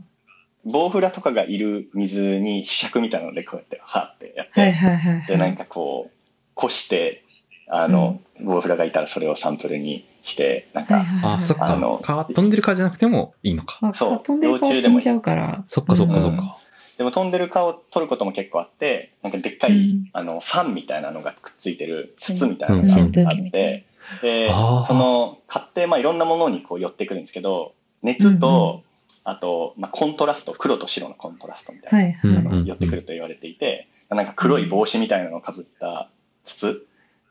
[0.64, 5.26] ボウフラとかがいる水にひしゃくみたいなのでこうやって、はってやって、はいはいはいはい。
[5.26, 6.22] で、なんかこう、
[6.54, 7.24] こして、
[7.68, 12.24] あの、ボウフラがいたらそれをサンプルにして、なんか、はいはいはいあ、そっあのか。
[12.26, 13.78] 蚊飛んでる蚊じゃなくてもいいのか。
[13.80, 15.64] まあ、そう飛んでる顔死んじゃうから。
[15.66, 16.56] そっかそっかうんそっか。
[16.98, 23.84] でも飛んでる蚊を取ることも結構あって、なんかでっかい、うんあの、ファンみたいなのがくっついてる筒みたいなのうんがあって、
[24.20, 28.82] でその蚊って、まあいろんなものにこう寄ってくるんですけど、熱と、
[29.24, 32.42] あと、まあコントラスト、黒と白のコントラストみたいな。
[32.42, 36.08] の寄ってくると言われていて、なんか黒い帽子みたいなのをかぶった
[36.44, 36.86] 筒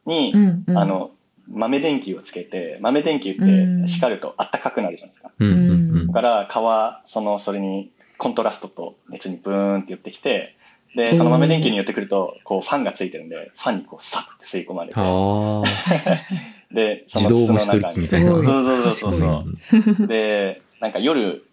[0.06, 1.12] に、うんうんあ、の、
[1.50, 5.32] 豆電球をつけて、豆電球っうんて光るとあったかくなるじゃないですか。
[5.40, 10.56] うんだから、蚊は、その、それに、コントラストと熱にブーンって寄ってきて、
[10.96, 15.64] で、その豆電球に寄ってくると、こう、ファンがついてるんで、ファンにこう、サッて吸い込まれて、あ
[16.74, 17.96] で、そ自の筒の中に。
[17.96, 19.44] 機みたいなそうそうそうそうあ。
[19.70, 20.08] そう。
[20.08, 21.44] で、なんか夜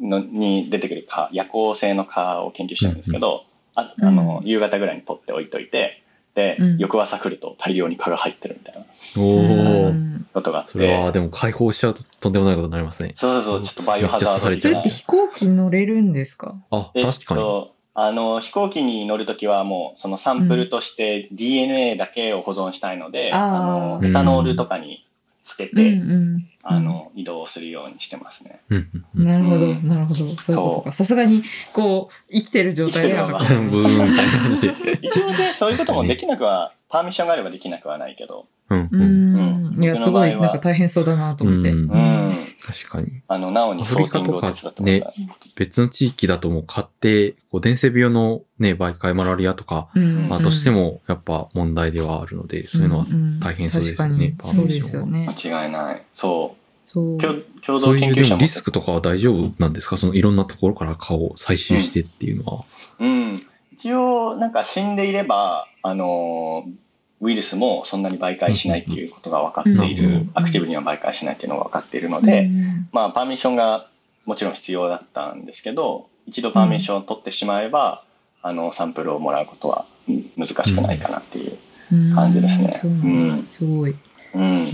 [0.00, 3.44] のに出てくる蚊、夜行性の蚊を研究してるんですけど、
[3.74, 6.02] ああの、夕方ぐらいにポッて置いといて、
[6.34, 8.86] で、うん翌朝来ると大量に蚊が入ってるみたいな
[9.18, 9.90] おうお。
[9.90, 13.12] んことがあって、それはでも解放しちゃうととんでもないことになりますね。
[13.16, 14.88] そうそうそう、ちょっとバイオハザードそれって。
[14.88, 16.54] 飛行機乗れるんですか？
[16.70, 17.40] あ、えっ確かに。
[17.40, 25.04] と、あの、飛行機に乗るときはもう、そのサンプルとして DNA だけを保存したいので、あーあの、エタノールとかに
[25.42, 26.48] つけて、うんうん。
[26.70, 28.60] あの、移動するようにしてますね。
[29.14, 30.14] なるほど、うんなるほど。
[30.14, 30.92] そういうことか。
[30.92, 31.42] さすがに、
[31.72, 33.70] こう、生きてる状態では生きてるうん。
[33.70, 34.74] ブーンみたいな感じで。
[35.02, 39.78] 一応ね、そういうこともできなくは、パーミッションがあればできなくはないけど、うんううん。
[39.78, 39.82] ん。
[39.82, 41.70] いや、すごい、なんか大変そうだなと思って。
[41.70, 42.32] うんうん。
[42.66, 43.22] 確かに。
[43.28, 45.12] あの、なおにソーティングを手伝ってもらった。
[45.56, 53.06] 別の地域だともう買って、こう伝染病のね、媒介マラリアとか、うんまあとしてもやっぱ問題ではあるので、そういうのは
[53.40, 54.34] 大変そうですよね。
[54.38, 55.28] 確かにそうですよね。
[55.28, 56.02] 間違いない。
[56.12, 56.90] そう。
[56.90, 57.18] そう。
[57.18, 58.36] 共共同そういうで研究者も。
[58.36, 59.96] もリスクとかは大丈夫なんですか？
[59.96, 62.64] そのいろんなところから顔を採集してっていうのは。
[62.98, 63.40] うん。
[63.72, 66.72] 一応、なんか死んでいれば、あのー、
[67.20, 70.08] ウイルスもそんなに媒介しないっていうことが分かっている。
[70.08, 73.88] うん、アクティブには媒介しないっていうのが分かっているのうで、んまあ、パーミッションが
[74.24, 78.04] もちろん必要だったんですけど、一度パーミッションを取ってしまえば、
[78.42, 81.58] あの、サンプルをもらうことはうん難しくないかなっていう。
[82.14, 82.80] 感じですね。
[82.84, 83.42] うん。
[83.44, 83.94] すごい。
[84.34, 84.66] うん。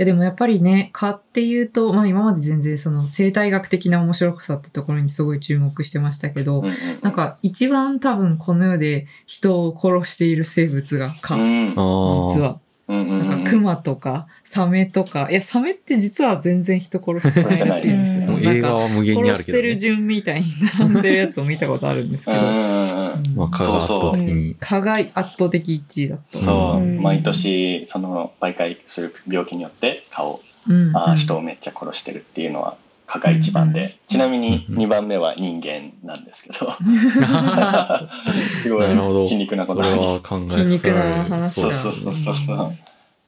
[0.00, 12.34] いやでもやっぱりね、蚊っていうと、まあ今まで全然その生態学的な面白さってところにすごい注目してましたけど、うんうんなんか一番多分この世で人を殺している生物が蚊、うんああ。
[12.34, 12.60] 実は。
[12.90, 13.28] うんうんうん。
[13.28, 18.32] なんかクマとかサメとか、いやサメって実は全然人殺してないらしいんですよ。
[18.32, 19.96] その映なんか画は無限にあ殺してるるけどね。
[19.96, 20.46] 順みたいに
[20.78, 23.36] 並んでるやつを見たことあるんですけど、うんうんうんうん。
[23.36, 24.56] まあ、蚊が圧倒的に。
[24.58, 26.38] 蚊が圧倒的1位だった。
[26.38, 27.00] そう、うん。
[27.00, 30.96] 毎年、その、媒介する病気によって顔、うん。
[30.96, 32.76] あー人をめっちゃ殺してるっていうのは、
[33.10, 36.70] 蚊が一番で、ちなみにうん2番目は人間なんですけど、
[38.62, 39.24] すごなるほど。
[39.24, 39.88] い皮肉なことに。
[39.88, 42.72] は考えつかな話だそうそうそうそう。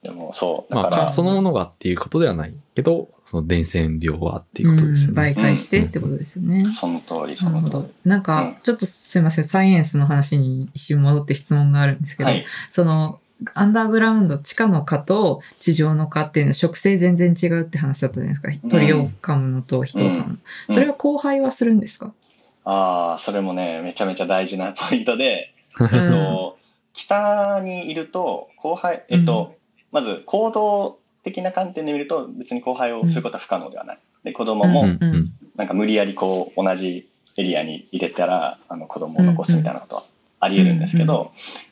[0.03, 5.23] でもそう、まあ、だから、蚊そのものがっていうことではないけど、その伝染病はっていうことですようんね。
[5.23, 6.65] 媒介してってことですよね。
[6.75, 8.11] その通り、なるほどその通り。。
[8.11, 12.45] なんか、ちょっとすいません、サイエンスの話に一瞬戻って質問があるんですけど、はい。
[12.71, 13.21] その、
[13.55, 18.69] アンダーグラウンド、地下の蚊と地上の蚊っていうのは食性全然違うって話だったじゃないですか。
[18.69, 20.25] 鳥を噛むのと人を噛むの。
[20.25, 20.41] うん。
[20.69, 22.13] それは交配はするんですか、
[22.65, 25.87] ああ、それもね、めちゃめちゃ大事なポイントで、うん。
[25.87, 26.59] えっと
[26.95, 29.57] 北にいると、後輩、えっと、
[29.93, 33.99] まず行動的な観点で見ると、別に後輩をすることは不可能ではない。
[34.25, 34.85] で、子供も、
[35.57, 40.05] なんか無理やりこう、同じエリアに入れたら、あの、子供を残すみたいなことは
[40.43, 41.31] あり得るんですけど、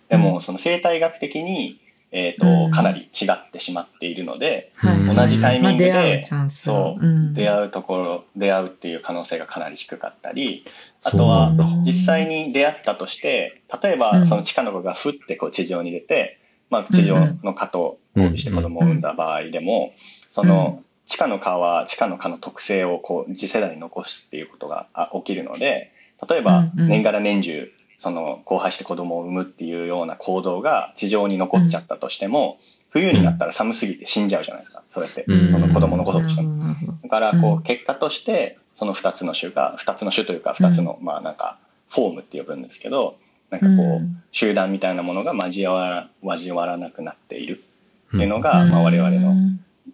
[0.08, 1.80] でも、その生態学的に、
[2.12, 4.72] えっ、と、かなり違ってしまっているので、
[5.14, 10.64] 同じタイミングで、そう、出会うところ、出会うっていう可能性がかなり低かったり、
[11.04, 11.52] あとは、
[11.84, 19.92] 実際に出会ったとして、例えば、その地下の子がふってこう地上に出て、まあ、地上の蚊と交尾して子供を産んだ場合でも、
[20.28, 25.92] その、地下の蚊は地下の蚊の特性をこう次世代に残すっていうことが起きるので、
[26.28, 32.56] 例えば年がら年中その交配して子供を産むっていうような行動が地上に残っちゃったとしても、
[32.88, 36.74] 冬になったら寒すぎて死んじゃうじゃないですか、そうやって、この子供残そうとしても。
[37.02, 41.58] だからこう結果としてその2つの種が2つの種というか2つのまあなんか
[41.90, 43.16] フォームって呼ぶんですけど
[43.50, 47.62] なんかこう集団みたいなものが交わら交わらなくなっている
[48.08, 49.34] っていうのがまあ我々の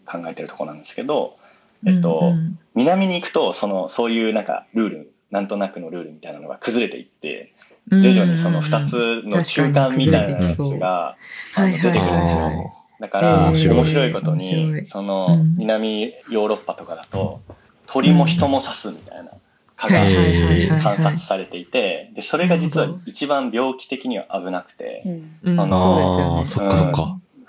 [0.05, 1.37] 考えてるところなんですけど、
[1.85, 2.35] えっと、
[2.75, 7.53] 南に行くとそのそういうなんかルールなんとなくのルールみたいなのが崩れていって
[7.91, 11.17] 徐々にその2つの中間みたいなやつが
[11.57, 12.19] 出てくる。
[12.19, 12.73] んですよね。
[12.99, 17.43] だから面白いことにその南ヨーロッパとかだと
[17.87, 19.33] 鳥も人も刺すみたいな
[19.77, 25.05] 蚊が観察されていてでそれが実は一番病気的には危なくて
[25.55, 26.45] その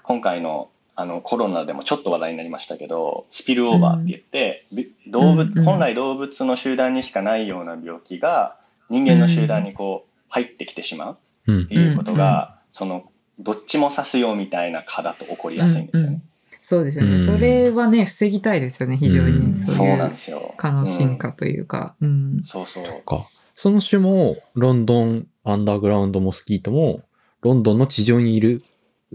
[0.03, 0.69] 今回の
[0.99, 4.65] あのコロナでもちょっと話題になりましたけどスピルオーバーって言って、
[5.05, 8.57] 動物本来動物の集団にしかないような病気が
[8.89, 11.17] 人間の集団にこう入ってきてしま
[11.47, 16.21] うっていうことが、そのどっちも刺すよみたいな蚊だと起こりやすいんですよね。
[16.61, 17.19] そうですよね。
[17.19, 19.55] それはね、防ぎたいですよね、非常に。
[19.55, 20.53] そうなんですよ。
[20.57, 21.95] 蚊の進化というか。
[22.01, 22.39] うん。
[22.41, 22.83] そうそう。
[23.05, 23.23] か。
[23.55, 27.03] その種も、ロンドンアンダーグラウンドモスキートも、
[27.41, 28.59] ロンドンの地上にいる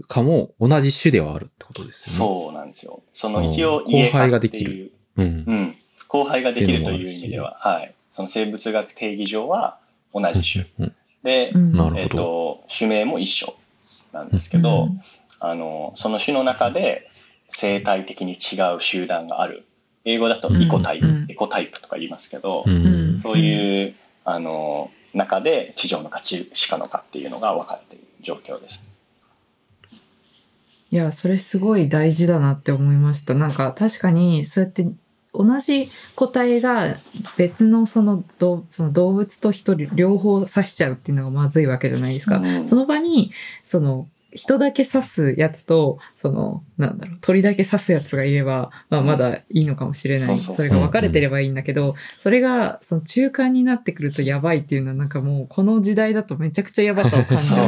[0.07, 2.15] 蚊も同じ種ではあるってことですね。
[2.15, 3.03] そうなんですよ。
[3.13, 4.91] その一応家交配ができる。
[5.17, 5.43] うん。
[5.45, 5.75] うん。
[6.11, 7.93] 交配ができるという意味では、はい。
[8.11, 9.79] その生物学定義上は
[10.11, 10.65] 同じ種。
[10.79, 13.55] うん、で、うん、えっ、ー、と、種名も一緒
[14.11, 15.01] なんですけど、うん、
[15.39, 17.09] あの、その種の中で
[17.49, 19.65] 生態的に違う集団がある。
[20.05, 22.65] 英語だとイコタイプ、うん、エコタイプとか言いますけど、
[23.17, 23.95] そういう、
[24.25, 28.83] あの、中で地上のか地下のかっていうのが分かっている状況です。
[30.91, 33.33] いや、それすごい大事だなって思いました。
[33.33, 34.85] なんか確かにそうやって
[35.33, 36.97] 同じ個体が
[37.37, 42.37] 別のその動その動物と人両方刺しちゃうっていうのがまずいわけじゃないですか。
[42.37, 43.31] うん、その場に
[43.63, 50.37] その人だけ刺すやつと、その、なんだろう、鳥だけ刺すやつがいれば、まあまだいいのかもしれない。
[50.37, 57.63] それが分かれてればいいんだけど、それが、その中間になってくるとやばいっていうのは、なんかもう、この時代だとめちゃくちゃやばさを感じるんですよ。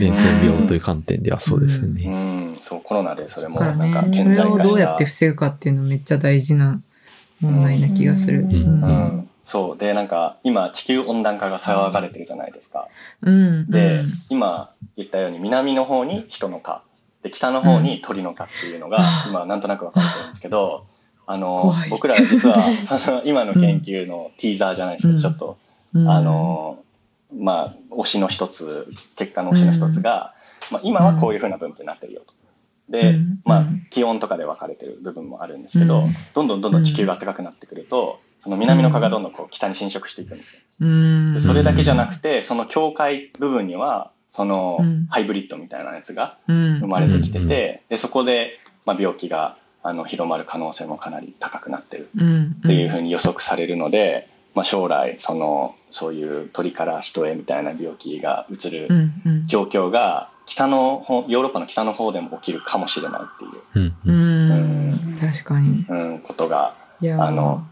[0.00, 2.04] 伝染病という観点ではそうですよね。
[2.06, 6.80] うん、そう、コロナでそれもなんか、ね、それをどうやって防ぐかっていうのめっちゃ大事な
[7.40, 8.40] 問題な気がする。
[8.40, 8.52] うん。
[8.52, 9.78] うんそう。
[9.78, 12.88] で、なんか、今、地球温暖化が騒がれてるじゃないですか。
[13.22, 16.82] うん、で、今言ったように、南の方に人の蚊、
[17.22, 20.86] で、北の方に鳥の蚊っていうのが、今、なんとなく分かってるんですけど、
[21.26, 25.56] あの、僕ら実は、 その、今の研究のティーザーじゃないですけど、ちょっと、
[25.94, 26.78] あの、
[27.32, 30.34] まあ、推しの一つ、結果の推しの一つが、
[30.70, 32.34] まあ、今はこういうふうな分布になってるよと。
[32.88, 40.60] で、まあ、気温とかで分かれてる部分もあるんですけど、どんどんどんどん地球が暖かくなってくると、その南の蚊がどんどんこう北に侵食していくんですよ。
[41.32, 52.10] でそれだけじゃなくて、その境界部分には、そのハイブリッドみたいなやつが生まれてきてて、でそこで、まあ、病気があの広まる可能性もかなり高くなってる。
[52.14, 58.88] っていうふうに予測されるので、まあ、将来そのそういう鳥から人へみたいな病気がうつる
[59.46, 66.74] 状況が北の方ヨーロッパの北の方でも起きるかもしれないっていう、うん、うん、確かに、うん、ことが
[67.18, 67.66] あの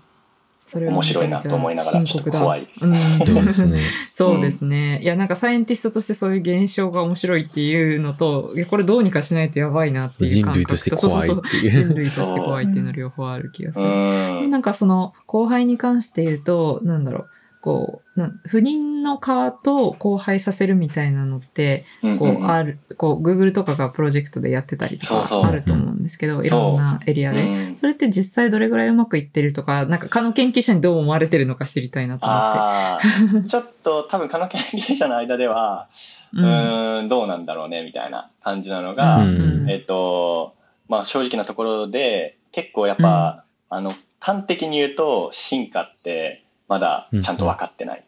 [0.81, 3.81] 面白いなと思いながらちょっと怖いうん、そうですね。
[4.12, 5.01] そうですね。
[5.03, 11.70] いや、なんかサイエンティストとしてそういう現象が面白いっていうのと、これどうにかしないとやばいなっていう人類として怖いっていう。
[11.70, 14.49] 人類として怖いっていうの両方ある気がする。
[14.49, 17.27] なんかその後輩に関して言うと、なんだろう。
[17.61, 21.87] こう、不妊の蚊と交配させるみたいなのって、
[22.19, 27.75] こう、ある、こう、Google とかがプロジェクトでやってたりとかあると思うんですけど、いろんなエリアで。
[27.77, 33.49] それって実際どれぐらいうまくいってるとか、なんか蚊の研究者にどう思われてるのか知りたいなと思って。
[33.49, 35.89] ちょっと多分蚊の研究者の間では、
[36.35, 39.25] うん、うんどうなんだろうね、みたいな感じなのが、
[39.69, 40.55] えっと、
[40.89, 43.91] まあ正直なところで、結構やっぱ、あの、
[44.21, 48.05] 端的に言うと進化って、まだちゃんと分かってない。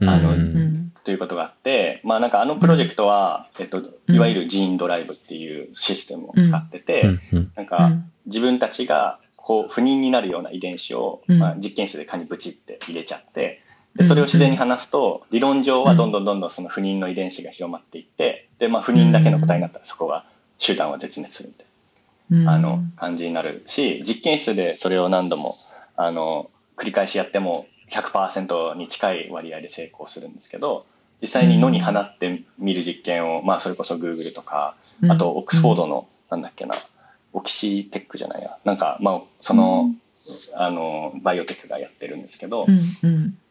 [0.00, 7.18] うん、あの、うん、ということがあって、まあなんかあのプロジェクトは、えっと、いわゆるジーンドライブっていうシステムを使ってて、
[7.54, 8.08] なんかうん。
[8.26, 11.38] 自分たちがこう不妊になるような遺伝子を、うん。
[11.38, 13.62] まあ、実験室で蚊にブチって入れちゃって、
[13.96, 20.24] で、それを自然に話すと、理論上はどんどんどんどんその不妊の遺伝子が広まっていって、で、まあ不妊だけの個体になったらそこが、
[20.58, 21.66] 集団は絶滅するみたい
[22.30, 22.44] うん。
[22.44, 25.58] な、あの、感じになるし、実験室でそれを何度も、
[25.96, 30.86] あの、繰り返しやっても100%に近い割合で成功するんですけど、
[31.20, 34.74] 実際に野に放ってみる実験を、まあそれこそ Google とか、
[35.08, 36.74] あとオックスフォードの、なんだっけな、
[37.32, 39.90] オキシテックじゃないや、なんか、まあその、
[40.54, 42.66] あの、バイオテックがやってるんですけど、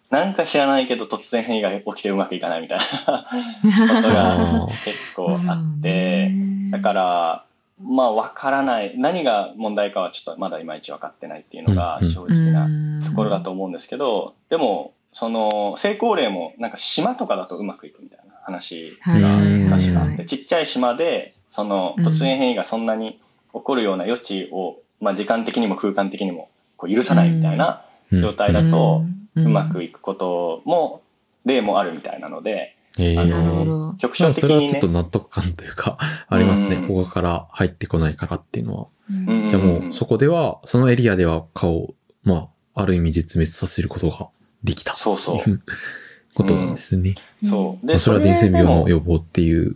[0.09, 2.83] なんか知らないけど突然変異が起きてうまくいかないみたいな
[4.01, 6.33] ことがあ結構あって、
[6.71, 7.45] だから、
[7.83, 8.93] まあ分からない。
[8.97, 12.09] 何が問題かはちょっとまだいまいち分かってないっていうのがうん。
[12.09, 12.67] 正直な
[13.11, 23.19] ところだと思うんですけど、でも、その成功例もなんか島とかだとうまくいくみたいな話が確かあって、ちっちゃい島で、その突然変異がそんなに
[23.53, 28.21] 起こるような余地を、まあ時間的にも空間的にもこう許さないみたいなうん。
[28.21, 29.03] 状態だと、
[29.35, 31.01] うまくいくことも、
[31.45, 33.19] 例もあるみたいなので、えー。
[33.19, 34.69] あそれは所的にね。
[34.71, 35.97] ちょっと納得感というか、
[36.27, 36.75] ありますね。
[36.75, 36.87] うん。
[36.87, 38.87] 他から入ってこないからっていうのは。
[39.09, 39.49] うん。
[39.49, 41.93] じゃあもう、そこでは、そのエリアでは蚊を、
[42.23, 44.29] まあ、ある意味絶滅させることが
[44.63, 44.93] できた。
[44.93, 45.61] そうそう
[46.33, 47.15] ことなんですね。
[47.43, 47.85] そう。
[47.85, 49.75] で、まあそれは伝染病の予防っていう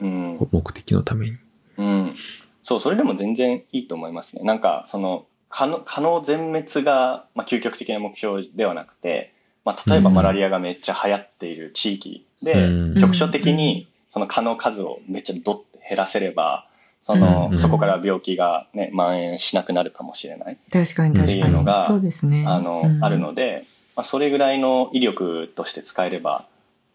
[0.00, 0.48] うん。
[0.50, 1.36] 目的のために。
[1.76, 2.14] うん。
[2.62, 4.42] そう、それでも全然いいと思いますね。
[4.44, 9.32] なんか、その、可能、可能全滅が、まあ、究極的な目標ではなくて、
[9.64, 16.67] まあ、例えばうんマラリアがめっちゃ流行っている地域で、うん局所的に、その蚊の数をめっちゃドッて減らせれば、
[17.00, 20.58] その、うんそこから病気がね、蔓延しなくなるかもしれない。
[20.72, 21.40] 確かに確かに。
[21.40, 22.44] っていうのがそうですね。
[22.46, 23.64] あの、うんあるので、
[23.96, 26.44] まあ、それぐらいの威力として使えれば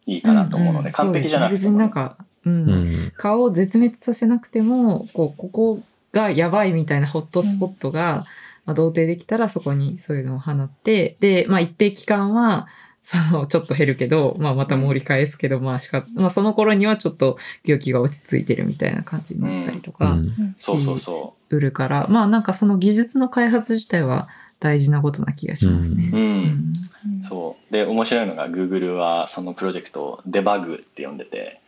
[0.05, 2.69] いいかなと思うので、んん完璧じゃなくてね別になんか、うん。
[2.69, 3.13] うん。
[3.17, 8.25] 顔を絶滅させなくても、こう、ここがやばいみたいなホットスポットが、
[8.65, 12.67] まあ、同定できたらそこにそういうのを放って、で、まあ一定期間は、
[13.03, 24.29] その、ちょっと減るけど、まあまた盛り返すけど、まあしか、まあその頃にはちょっと病気が落ち着いてるみたいな感じになったりとか、うんそうそうそ売るから、まあなんかその技術の開発自体は
[24.59, 26.09] 大事なことな気がしますね。
[26.13, 26.15] う。
[26.15, 26.23] うん。
[26.23, 27.73] うんそう。
[27.73, 31.59] で、面白いのが Google はそのプロジェクトをデバグって呼んでて、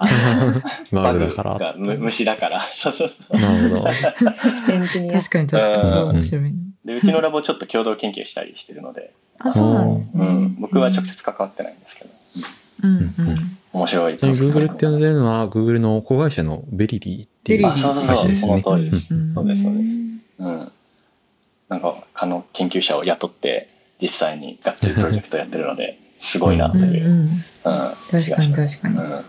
[0.92, 1.58] バグだから。
[1.58, 2.60] がむ虫だから。
[2.60, 3.40] そうそうそう。
[3.40, 3.88] なるほど。
[4.72, 5.18] エンジニア。
[5.18, 6.54] 確かに確かに、そう、うん面白い。
[6.84, 9.12] で、うちのラボちょっと共同研究したりしてるので、
[9.42, 10.12] あ、そうなんですね。
[10.14, 12.10] うん、僕は直接関わってないんですけど、
[12.84, 13.10] うんうん。
[13.72, 14.18] 面白い。
[14.18, 18.62] ちなみに Google って呼んでるのは、Google の子会社のベリリーっていうベリリーあ、そうそうそう、その。
[18.78, 19.14] 通りです。
[19.14, 19.84] うんそうです、そうです。
[20.40, 20.72] うん。
[21.68, 23.68] なんか、科の研究者を雇って、
[24.00, 27.08] 実際にがっつりプロジェクトやってるので、すごいなとうんいうう。
[27.08, 27.18] ん。
[27.20, 27.30] うん。
[28.10, 28.96] 確かに確かに。
[28.96, 29.18] うん。
[29.18, 29.22] っ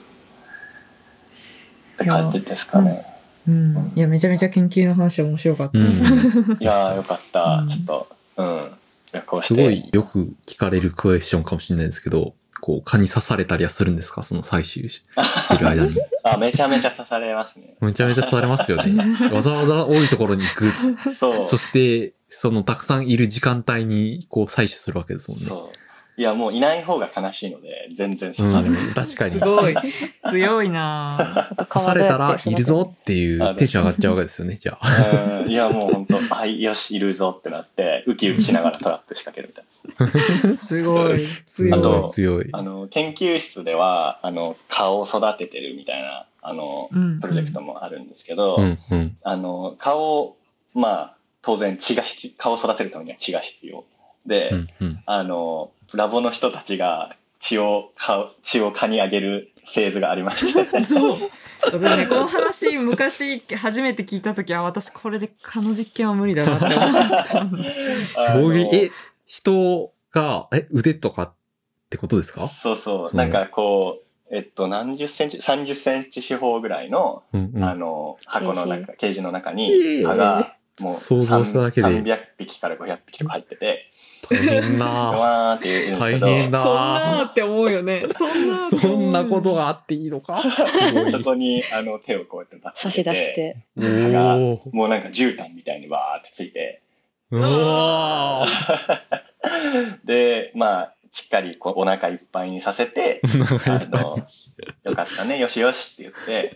[1.98, 3.06] て感じですかね。
[3.48, 3.92] うん。
[3.96, 5.80] いや、めちゃめちゃ研究の話は面白かった。
[5.80, 5.86] うん
[6.60, 7.66] いやー、よかったう。
[7.66, 8.08] んちょっと、
[8.38, 8.72] うん。
[9.14, 9.56] いやこうして。
[9.56, 14.22] すごいよく聞かれるクエスチョンかもしれないですけど、こう、蚊に刺されたりはするんですか？
[14.24, 15.98] その採集ししてる間に。
[16.24, 17.76] あ、めちゃめちゃ刺されますね。
[17.82, 19.04] めちゃめちゃ刺されますよね。
[19.34, 21.10] わざわざ多いところに行く。
[21.10, 21.48] そう。
[21.48, 25.46] そして、そのたくさんいる時間帯にこう採取するわけですもんね。
[25.46, 25.78] そう。
[26.18, 28.92] いや、もういない方が悲しいので、全然刺うされる。
[28.92, 29.40] ん、確かに。
[29.40, 29.76] すごい。
[30.30, 35.42] 強いなぁ刺されたらいるぞっていうテンション上がっちゃうわけですよね、じゃあ。
[35.44, 40.54] うんいや、もう本当はい、よし、いるぞってなって、ウキウキしながらトラップ仕掛けるみたいな。
[40.54, 41.26] すごい。
[41.48, 41.74] 強い。
[41.74, 42.50] あと強い。
[42.52, 49.18] あの、研究室では、あの、蚊を育ててるみたいな、あの、うんプロジェクトもあるんですけど、うん、うん。
[49.24, 50.36] あの、蚊を、
[50.76, 53.84] まあ、当然血が必、蚊を育てるためには血が必要。
[54.26, 55.04] で、うん、うん。
[55.06, 60.66] あの、ラボの人たちが血を、蚊血を蚊にあげるフェーズがありまして。
[60.86, 61.18] そう。
[61.66, 66.66] 私ね、この話、昔初めて聞いたときは、私これで蚊の実験は無理だなって
[68.36, 68.92] 思ったえ、
[69.26, 71.34] 人が、え、腕とかっ
[71.90, 72.48] てことですか？
[72.48, 73.16] そうそう。
[73.16, 77.64] なんかこう、えっと、何十センチ、30センチ四方ぐらいの、うん、うん。
[77.64, 81.88] あの、箱の中、ケージの中えにえ蚊が、もう想像しただけで。
[81.88, 83.88] 300匹から500匹とか入ってて、
[84.30, 86.64] 大変なわーって言うんですけど、大変だ。
[86.64, 88.06] そんなーって思うよね。
[88.18, 90.42] そんなそんなことがあっていいのか？
[90.42, 93.58] そこにあの手をこうやってバッ差し出して。
[93.78, 94.60] お蚊がー。
[94.72, 96.82] もうなんか絨毯みたいにわーってついて、
[97.32, 98.46] うわ
[100.04, 103.28] で、まあ、しっかりこうお腹いっぱいにさせて、あ
[103.90, 104.18] の、
[104.84, 106.54] よかったね、よしよしって言って、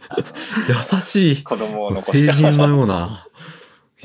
[0.69, 1.43] 優しい。
[1.43, 2.31] 子供を残成して。
[2.31, 3.27] 人のような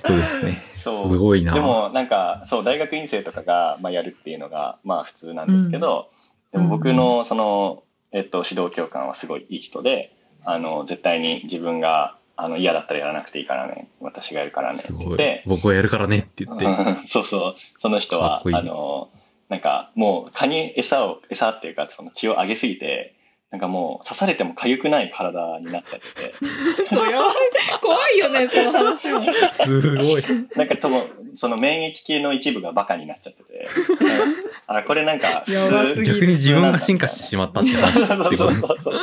[0.01, 0.63] 人ですね。
[0.77, 1.55] そうすごいな。
[1.55, 10.13] でもなんかそう大学院生とかが、まあ、やるっていうのがまあ普通なんですけど、うんでも僕のそのえっと、指導教官はすごいいい人で、
[10.45, 13.89] あの、絶対に自分が、あの、嫌だったらやらなくていいからね。
[14.01, 16.65] 私がやるからねっって。、僕はやるからねって言って。
[16.65, 16.69] う
[17.05, 17.57] んそうそう。
[17.79, 19.11] その人はい、いあの、
[19.49, 23.15] なんか、もう、蚊に餌を、餌っていうか、その血をあげすぎて、
[23.51, 26.35] なんかもう、刺されても痒くない体になっちゃってて、
[26.89, 27.35] そう、やばい。
[27.81, 29.23] 怖いよね、その話も。
[29.65, 30.23] すごい。
[30.55, 33.69] なんかとも、その免疫系の一部がバカになっちゃってて、
[34.69, 38.95] あ、これなんか、やばすぎる逆に自分が進化してしまったって話そうってことそうそうそう。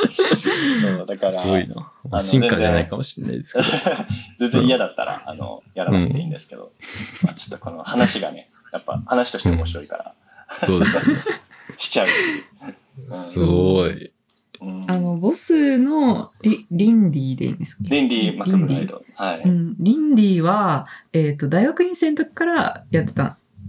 [0.96, 1.92] そうだから、すごいな。
[2.08, 3.64] まあ進化じゃないかもしれないですけど。
[4.48, 6.72] 全然嫌だったら、あの、やらなくていいんですけど、
[7.22, 10.14] まあ、ちょっとこの話がね、やっぱ話として面白いから、
[10.64, 11.16] そうですね。
[11.76, 13.32] しちゃうっていう。
[13.32, 14.10] すごい。
[14.60, 19.02] うんあの、ボスのリリンディでいいんですかリンディ・マクブライド。
[19.14, 19.42] はい。
[19.42, 23.24] うん、リンディは、えっ、と、大学院生の時からやってた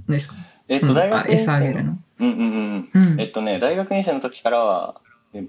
[0.08, 0.36] んですか？
[0.68, 1.98] えっと、大学院生の。
[2.20, 2.90] うんうんうん。
[2.94, 5.02] うんえっとね、大学院生の時からは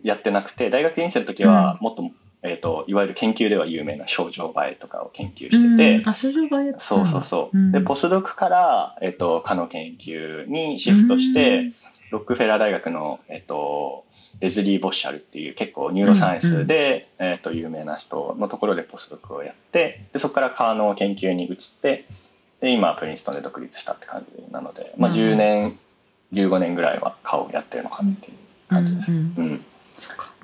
[0.03, 2.11] やってなくて、大学院生の時はもっと、
[2.43, 6.09] えっと、いわゆる研究では有名な症状映えとかを研究してて、うん。
[6.09, 6.81] あ、症状がやってたんだ。
[6.81, 7.57] そうそうそう。
[7.57, 7.73] ん。
[7.73, 11.73] で、ポスドクから、えっと、蚊の研究にシフトして、
[12.11, 14.05] ロックフェラー大学の、えっと、
[14.41, 22.07] レズリー・ボッシャルっていう結構ニューロサイエンスで、えっと、有名な人のところでポスドクをやって、で、そこから蚊の研究に移って、
[22.61, 25.17] で、今、プリンストンで独立したって感じなので、まあ、うん。
[25.17, 25.79] 10年、
[26.33, 28.37] 15年ぐらいは蚊をやってるのかなっていう
[28.69, 29.13] 感じです。
[29.13, 29.65] うん。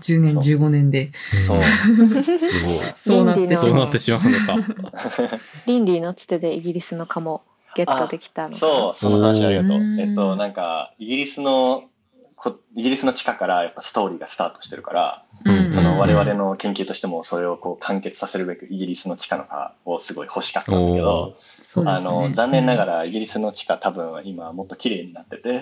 [0.01, 1.13] 10年、そう15年で。
[1.45, 1.63] そう。
[2.23, 2.35] す
[2.65, 2.81] ごい。
[2.97, 3.63] そうなってしまう。
[3.63, 4.57] そうなってしまうのか。
[5.67, 7.43] リンディのつてでイギリスの蚊も
[7.77, 11.85] ゲットできたのそう、その話ありがとうえっと、なんか、イギリスの、
[12.51, 21.35] こイギリスの地下からやっぱストーリーがスタートしてるから、うんその我々の研究としてもそれをこう完結させるべくイギリスの地下の蚊をすごい欲しかったんだけど、
[21.85, 25.61] ねあの、残念ながらイギリスの地下多分今もっと綺麗になってて、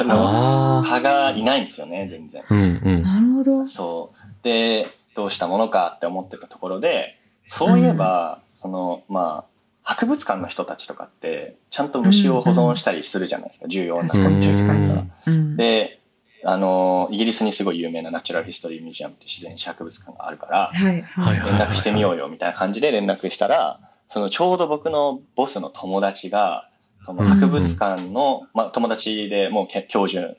[0.00, 0.82] あの。
[0.84, 2.44] 蚊がいないんですよね、全然。
[2.48, 3.02] うんうん。
[3.02, 3.66] なるほど。
[3.66, 4.44] そう。
[4.44, 9.57] で、どうしたものかって思ってたところで、そういえば、その、まあ、
[9.88, 15.04] 博物館の人たちとかって、ちゃんと虫を保存したりするじゃないですか、重要な昆虫確かにとか。
[15.28, 15.56] うん。
[15.56, 16.00] で、
[16.44, 21.38] あの、イギリスにすごい有名なナチュラルヒストリーミュージアムって自然史博物館があるから、はい、はい。
[21.38, 26.68] はい連絡してみようよみたいな感じで連絡したら、そのちょうど僕のボスの友達が、
[27.00, 30.34] その博物館の、まあ友達でもうけ教授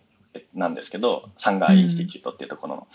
[0.54, 2.88] なんですけど、サンガーインスティテュートっていうところの。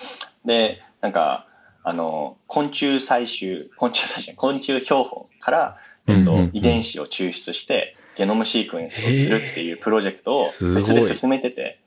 [0.45, 1.49] で、なんか、
[1.83, 10.45] あの、昆虫採集、昆虫採集、昆虫標本から、えっと、うんうんうん遺伝子を抽出して、ゲノムシークエンスをするっていうプロジェクトを
[10.75, 11.81] 別で進めてて、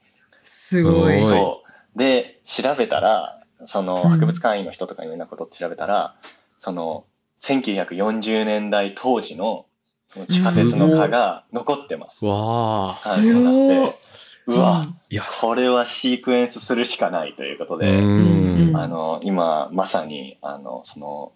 [0.43, 1.21] すごい。
[1.21, 1.63] そ
[1.95, 1.97] う。
[1.97, 6.15] で、調べたら、そのうん博物館員の人とかいろんなことを調べたら、
[6.57, 7.05] その、
[7.39, 9.65] 1940年代当時の
[10.09, 12.25] その地下鉄の蚊が残ってます。
[12.25, 12.87] わあ。
[12.93, 13.53] はいそうなっ
[13.91, 14.07] て
[14.47, 18.71] うわ、いや、これはシークエンスするしかないということうで、ん。
[18.77, 21.31] あの、今、まさに、あの、その、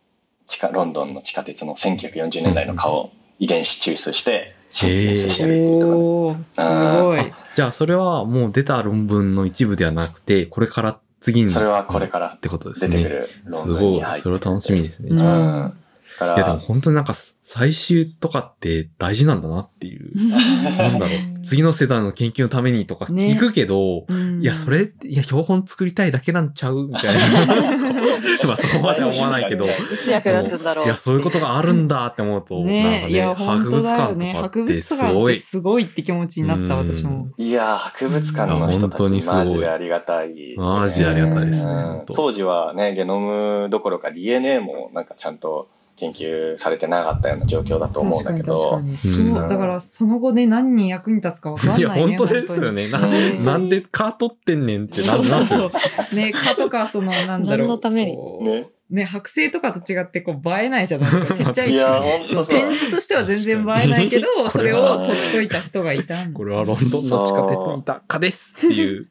[0.48, 5.92] 地下、ロンドンの地下鉄の1940年代の蚊を遺伝子抽出して、シーしてるっていうとこ
[6.30, 7.34] ろすごい。
[7.56, 11.48] じゃあ、それはもう出た論文の一部ではなくて、これから次に。
[11.48, 11.54] で。
[11.54, 12.98] それはこれからってことですね。
[12.98, 14.16] 出てくる論すごい文に入っ。
[14.16, 15.10] てそれは楽しみですね。
[15.12, 15.78] うん
[16.20, 20.12] いや、でも本当になんか、最終とかって大事なんだなっていう。
[20.78, 21.42] なんだろう。
[21.44, 27.78] 次の世代の研究のためにとか聞くけど、うんいや、それ、いや、標本作りたいだけなんちゃうみたいな。
[28.48, 29.66] まあ、そこまでは思わないけど。
[29.66, 29.70] い
[30.02, 34.34] つ役立つんだろういや、そういうことがあるんだって思うと、なんかねいや、ね、本博物当だよね。
[34.34, 35.40] 館とか博ってすごい。
[35.40, 37.28] すごいって気持ちになった、うん私も。
[37.38, 40.56] いやー、博物館の人たちいや本当にすごいマジでありがたい。
[40.58, 42.04] マジでありがたいですね。
[42.08, 45.70] 当時はね、ゲノムどころか DNA もなんかちゃんと
[46.02, 48.98] 研究されてなかったような状況だと思うんだけど、に。
[48.98, 51.82] そうう、んだからその後ね、何に役に立つかわかんないね。
[51.82, 52.90] いや、本当ですよね。
[52.90, 55.80] な本当になんでカー取ってんねんってなそうなんすよそうそ
[56.14, 56.16] う。
[56.16, 57.68] ね、蚊とか、その、なんだろう。
[57.68, 58.18] 何のために？
[58.44, 58.68] ね。
[58.92, 61.34] ね、剥製とかと違って、こう、映えないじゃないですか。
[61.36, 61.74] ちっちゃいし。
[61.74, 62.60] いや、ほんそうとそう。
[62.60, 69.08] 展示としては全然映えないけど、それを取っといた人がいたんだこれはロンドンの地下鉄にいた蚊ですっていう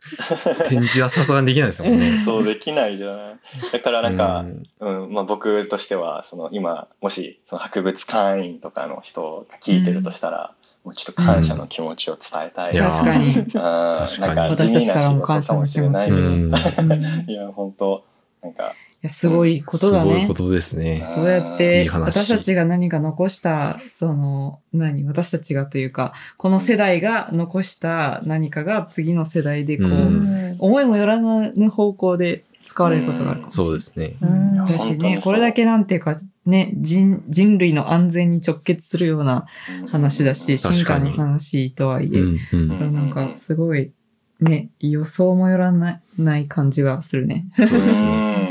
[0.68, 2.18] 展示はさすがにできないですもんね。
[2.24, 3.36] そうできないじゃない。
[3.72, 4.44] だからなんか
[4.80, 10.52] う、うん、まあ僕としては、その今、もし、その博物館員とかの人が聞いてるとしたら、
[10.84, 12.74] もうちょっと感謝の気持ちを伝えたい。
[12.74, 13.26] いや確かに。
[13.26, 16.10] うん確かになんか地味な仕事かもしれない
[17.26, 18.04] いや、本当
[18.42, 20.34] なんか、や、すごいことだねすごいこ。
[20.34, 21.06] とですね。
[21.14, 33.66] そうやって、話私たちが何か残した、その、何、私たちがというか、この世代が残した何かが次の世代でこう、うん思いもよらぬ方向で使われることがあるかもしれない。
[33.66, 34.16] そうですね。
[34.20, 39.46] うんだしね、これだけなんていうか、ね、人、人類の安全に直結するような
[39.88, 43.92] 話だし、進化の話とはいえ、うんうんなんかすごい、
[44.40, 47.46] ね、予想もよらないない感じがするね。
[47.56, 48.49] そうですね。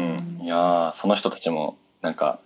[0.50, 2.39] やーその人たちも、なんか、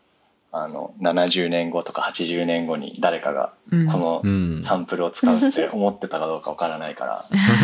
[0.56, 4.64] あの、70年後とか80年後に誰かがうんこのうん。
[4.64, 7.24] サンプルを使うって思ってたかどうかわからないから、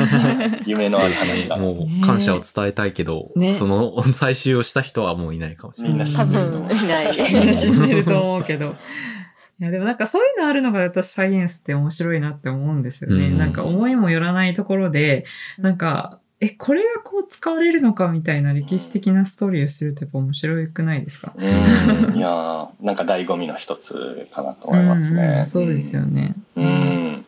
[0.65, 5.93] 夢のある話だなもう感謝を伝えたいけど、ねその採集をした人はもういないかもしれない。
[5.93, 6.69] みんな知多ってると思う。
[6.69, 7.05] 分いない。
[7.15, 8.75] みんな知ってると思うけど。
[9.61, 13.27] いや、でもなんかそういうのあるのが私サイエンスって面白いなって思うんですよね。
[13.27, 15.25] うんなんか思いもよらないところで、
[15.57, 21.33] なんか、え、これがこう使われるのかみたいな歴史的なストーリーを知るとやっぱ面白くないですか？
[21.35, 21.43] うん。
[22.15, 25.45] いやーなんか醍醐味の一つかなと思いますうんうねん。
[25.45, 26.35] そうですよね。
[26.55, 27.25] うん。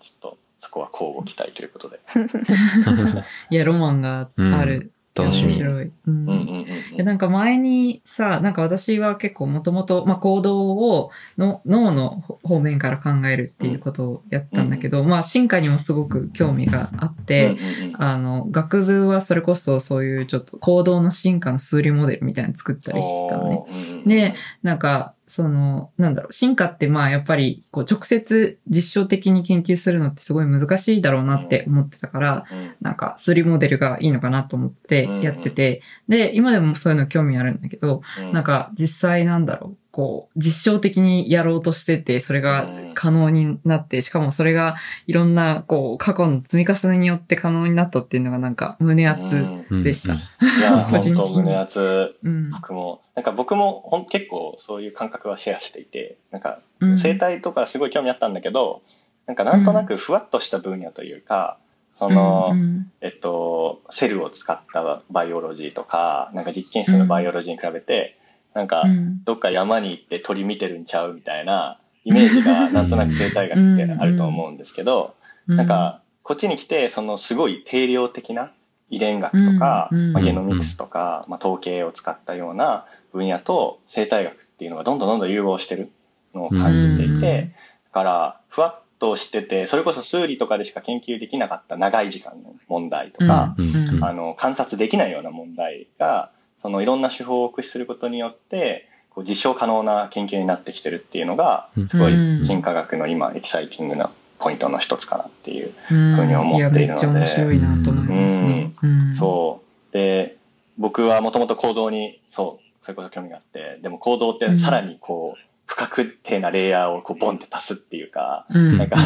[0.00, 2.00] ちょっと、そこは交互期待ということで。
[3.50, 4.92] いや、ロマンがある。
[5.22, 5.48] 楽しみ。
[5.48, 5.92] 面白い。
[6.06, 24.02] うんうんうんうんでなんか前にさ、なんか私は結構もともと、まあ、行動をの脳の方面から考えるっていうことをやったんだけど、まあ進化にもすごく興味があって、うんうんうんあの、学部はそれこそそういうちょっと行動の進化の数理モデルみたいなの作ったりしてたのね。
[24.06, 32.76] でなんか、その、なんだろう、進化ってまあやっぱり、こう直接実証的に研究するのってすごい難しいだろうなって思ってたから、うん。
[32.80, 38.02] なんか数理モデルがいいのかなと思ってやってて、で、今でもそういうの興味あるんだけど、うん。
[38.32, 44.76] なんか実際なんだろう、こう、実証的にやろうとしてて、それが可能になって、しかもそれが
[45.06, 49.34] いろんな、こう、過去の積み重ねによって可能になったっていうのがなんか胸熱。
[49.34, 52.14] うんうんでしたいや、個 本当胸熱。
[52.22, 52.50] うん。
[52.50, 58.82] 僕も、なんか僕もほん結構そういう感覚はシェアしていて、なんかうん生態とかすごい興味あったんだけど、
[59.26, 61.58] なんかなんとなくふわっとした分野というか、
[61.92, 68.16] その、うんえっと、セルを使ったバイオロジーとか、なんか実験室のバイオロジーに比べて、
[68.58, 69.22] なんかう、ん。
[69.24, 75.14] どっか山に行って鳥見てるんちゃうみたいなイメージが なんとなく生態学ってあると思うんですけど、
[75.46, 78.52] うんなんか、こっちに来て、そのすごい定量的な
[78.90, 82.84] 遺伝学とか、まあ、ゲノミクスとか、まあ、統計を使ったような
[83.14, 85.90] 分野と生態学っていうのがどんどんどんどん融合してる
[86.34, 87.52] のを感じていて、うん
[87.86, 93.56] だから、ふわっとしてて、それこそ数理とかでしか研究できなかった長い時間の問題とか、
[94.02, 105.72] あの、観察できないような問題が、そのいろんな手法を駆使することによって、こう実証可能な研究になってきてるっていうのが、すごいうん進化学の今エキサイティングなポイントの一つかなっていう。
[105.90, 108.72] うんふうに思っているのでいや、めっちゃ面白いなと思いますね。
[108.82, 109.92] うんそう。
[109.92, 110.36] で、
[110.76, 118.78] 僕はもともと行動に、そう、それこそ興味があって、でも行動ってさらにこう、不確定なレイヤーをこうボンって足すっていうか、うん。
[118.78, 118.96] なんか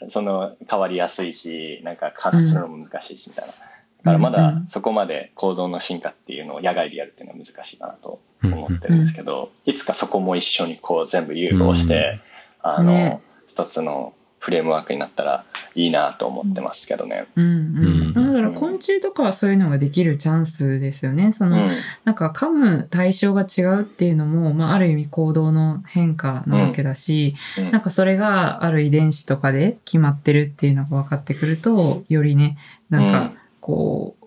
[0.00, 3.52] うん その変わりやすいし、なんか観察するのも難しいしみたいな。
[3.98, 12.20] だからまだそこまで行動の進化っていうのを野外でやるっていうのは難しいかなと思ってるんですけど、いつかそこも一緒にこう全部融合して、
[12.62, 13.20] あの、ね。
[13.46, 15.44] 一つのフレームワークになったら
[15.74, 17.26] いいなと思ってますけどね。
[17.34, 18.10] うんううん。
[18.10, 18.14] ん。
[18.14, 21.32] だから昆虫とかはそういうのができるチャンスですよね。
[21.32, 21.70] その、うん。
[22.04, 27.72] なんか噛む対象が違うっていうのも、まあ、ある意味行動の変化なわけだし、うん。
[27.72, 32.58] なんかそれがある遺伝子とかで決まってるっていうのが分かってくると、よりね、
[32.90, 33.32] なんか
[33.68, 34.26] こう、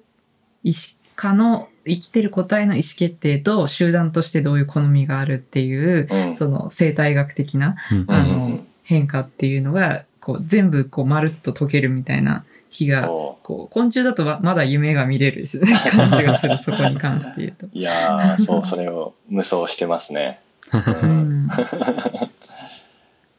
[0.64, 15.46] 意識化の生きてる個体の意思決定と集団としてどういう好みがあるっていう、うんその生態学的なうんあの、うんうんうん変化っていうのが、こう全部こうまるっと解けるみたいな日が、そこう昆虫だとままだ夢が見れる
[15.92, 17.68] 感じがする、 そこに関して言うと。
[17.68, 17.70] う。
[17.72, 20.42] いやー、そう、それを無双してますね。
[20.74, 21.50] ううんん。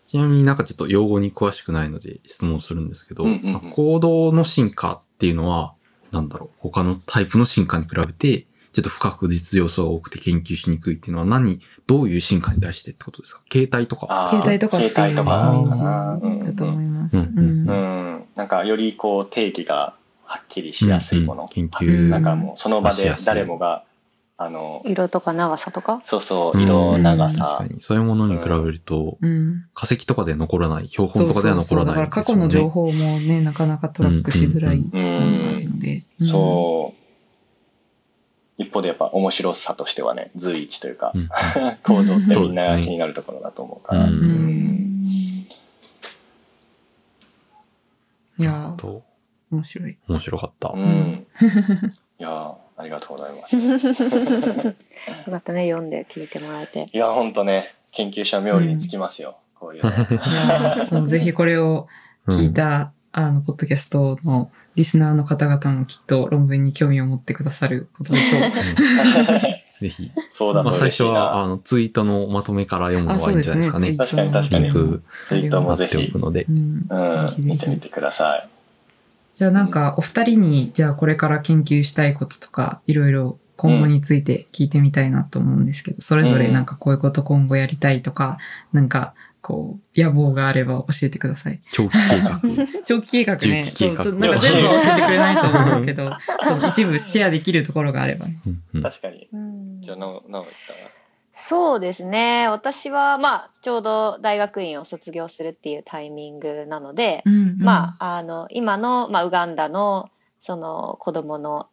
[0.07, 5.75] ちなみになんかちょっと用語に詳しくないので質問するんですけど、うんうんうんまあ行動の進化っていうのは、
[6.13, 13.43] なんだろう、他のタイプの進化に比べて、ちょっと不確実要素が多くて研究しにくいっていうのは何、どういう進化に対してってことですか？
[13.49, 14.29] 形態とか。
[14.31, 17.17] 携帯とかっていうイメ携帯とかーかなジだと思います。
[17.19, 18.25] うんうんううんん。
[18.37, 19.95] なんか、よりこう、定義が
[20.25, 21.49] はっきりしやすいもの。
[21.49, 23.85] 研究なんかもう、その場で誰もが、
[24.39, 26.01] あの、色とか長さとか？
[26.03, 27.67] そうそう、うん色、長確さか。
[27.69, 27.81] に。
[27.81, 31.85] そういうものに比べると、うん化石とかで残らない、標本とかではそうそう。
[31.85, 35.52] だ残らないから過去の情報もね、なかなかトラックしづらいうん
[35.83, 36.05] で。
[36.21, 37.03] うんそう。
[38.59, 41.29] 一方でやっぱ面白さとしてはね、随一というかう、ん
[41.83, 44.05] 行動ってみんなが気になるところだと思うから。
[44.05, 44.63] ううんうん
[48.39, 48.75] いや
[49.51, 49.99] 面白い。
[50.09, 50.71] 面白かった。
[50.71, 51.27] うん。
[52.19, 53.57] いやーありがとうございます。
[54.67, 54.73] よ
[55.31, 56.89] かったね、読んで聞いてもらえて。
[56.93, 59.37] いや、ほんとね、研究者冥利につきますよ。
[59.55, 59.91] こういうの。
[59.91, 59.95] い
[61.03, 61.87] やぜひこれを
[62.27, 68.43] 聞いた、あの、ポッドキャストのリスナーの方々もきっと論文に興味を持ってくださることでしょう。
[69.83, 70.11] ぜひ。
[70.33, 71.49] そうだまあ最初は、あな。
[71.49, 73.63] の、ツイートのまとめから読むのあ、がいういんそですね。
[73.65, 74.31] じゃないですかね。
[74.31, 76.53] 確かに確かにリンクツイートもぜひくのでう。
[76.53, 76.87] ん。
[76.89, 78.49] うん見てみてください。
[79.35, 88.39] じゃあなんか、お二人に、じゃあこれから研究したいこととか、いろいろ今後について聞いてみたいなと思うんですけど、それぞれなんかこういうこと今後やりたいとか、
[88.73, 91.61] なんか、こう、野望があれば教えてください。
[91.73, 92.41] 長期計画。
[92.87, 93.65] 長期計画ね。
[93.67, 96.11] 長期計画そうなんか全部は教えてくれないと思うけど、
[96.43, 98.25] そう一部シェアできるところがあれば。
[98.25, 99.29] うんうん確かに。
[99.33, 100.45] うんじゃあ、なお、なお言っ
[101.35, 102.47] そうですね。
[102.49, 111.69] 私は、まあ、ちょうど大学院を卒業するっていうタイミングなので、うんまあ、あの、今の、まあ、ウガンダの、その、子供の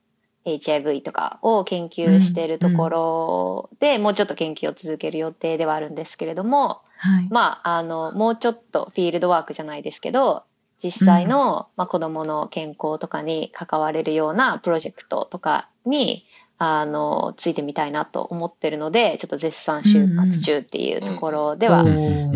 [0.46, 7.28] HIV とかを研究しているところで、もうちょっと研究を続ける予定ではあるんですけれども、はい。
[7.30, 10.43] まあ、あの、もうちょっとフィールドワークじゃないですけど、
[10.84, 16.26] 実際の、まあ、子供の健康とかに関われるようなプロジェクトとかに、
[16.58, 21.86] あの、ついてみたいなと思ってるので、ちょっと絶賛就活中っていうところでは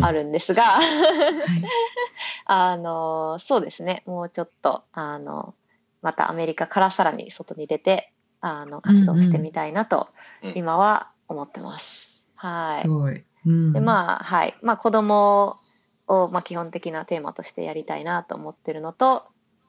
[0.00, 0.84] あるんですが、はい
[2.46, 4.02] あの、そうですね。
[4.06, 5.54] もうちょっと、あの、
[6.02, 10.08] またアメリカからさらに外に出て、あの、活動してみたいなと、
[10.42, 12.26] うんうん今は思ってます。
[12.34, 12.82] はい。
[12.82, 13.24] すごい。
[13.46, 13.72] うん。
[13.72, 14.54] で、まあ、はい。
[14.62, 15.58] まあ、子供
[16.06, 19.24] を、まあ、基本的なテーマとしてやりたいなと思ってるのと、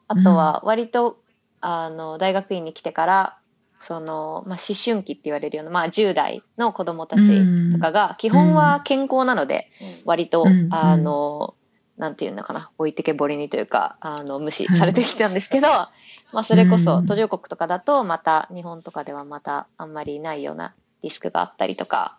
[0.08, 1.18] あとは、割と、
[1.62, 3.38] あの、大学院に来てから、
[3.80, 9.86] その、まあ、思春期って言われるような、まあ、10代の子供たちとかが、基本は健康なので、た。
[9.86, 10.02] うん。
[10.06, 10.70] 割と、うん。
[10.72, 11.56] あの、
[11.98, 22.18] なんていうのかな、置いてけぼりにというか、あの、無視されてきたんですけど、まあ、それこそうん途上国とかだと、また、日本とかではまたあんまりないようなリスクがあったりとか、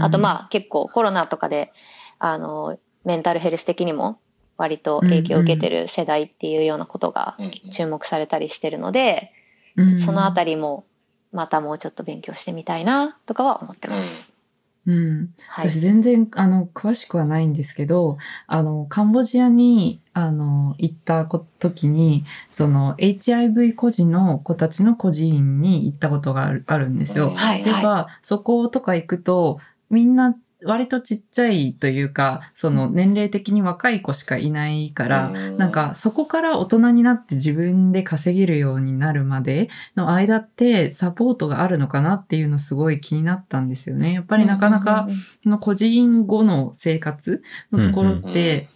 [0.00, 1.72] あとまあ結構コロナとかで、
[2.18, 4.20] あの、メンタルヘルス的にも
[4.58, 9.32] 割と影響を受けてる世代っていうようなことがうん注目されたりしてるので、
[9.76, 9.98] うん。
[9.98, 10.84] そのあたりも
[11.32, 14.33] またもうちょっと勉強してみたいなとかは思ってます。
[14.86, 15.34] うん。
[15.46, 15.70] はい。
[15.70, 27.30] 私全然、あの、詳しくはないんですけど、あの、カンボジアに、あの、行ったこ時に、その、HIV 孤児の子たちの孤児院に行ったことがあるあるんですよ。
[27.30, 29.58] はいはやっぱ、そことか行くと、
[29.90, 30.34] みんな、
[30.64, 44.12] 割とちっちゃいというか、その、年齢的に若い子しかいないから、うんなんか、そこから大人になって自分で稼げるようになるまでの間ってサポートがあるのかなっていうのすごい気になったんですよね。
[44.12, 45.08] やっぱりなかなか、
[45.42, 47.42] その個人後の生活
[47.72, 48.68] のところって、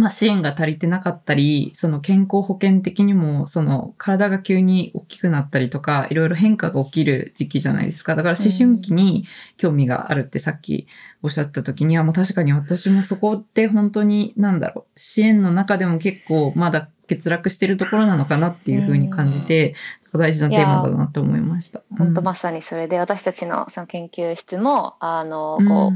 [0.00, 8.16] まあ支援が足りてなかったり、その健康保険的にも、その体が急に大きくなったりとか、いろいろ変化が起きる時期じゃないですか。
[8.16, 9.26] だから思春期に
[9.58, 10.86] 興味があるってさっき
[11.22, 19.74] おっしゃった時には、まあ確かに私もそこって本当に、なんだろう、支援の中でも結構まだ欠落してるところなのかなっていうふうに感じて、
[20.12, 21.82] 大事なテーマだなと思いました。
[21.96, 25.92] 本当うんまさにそれで私たちのその研究室もあのうんこう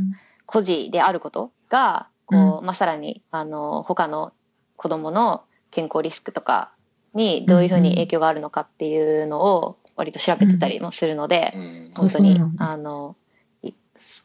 [0.47, 4.33] 孤児であることがこう、まあ、さらにあの他の
[4.77, 6.73] 子供の健康リスクとか
[7.15, 11.91] にどういうふうに影響があるのかっていうのを割と調べてたりもするので、うん。
[11.95, 13.17] 本当にあの
[13.63, 13.73] い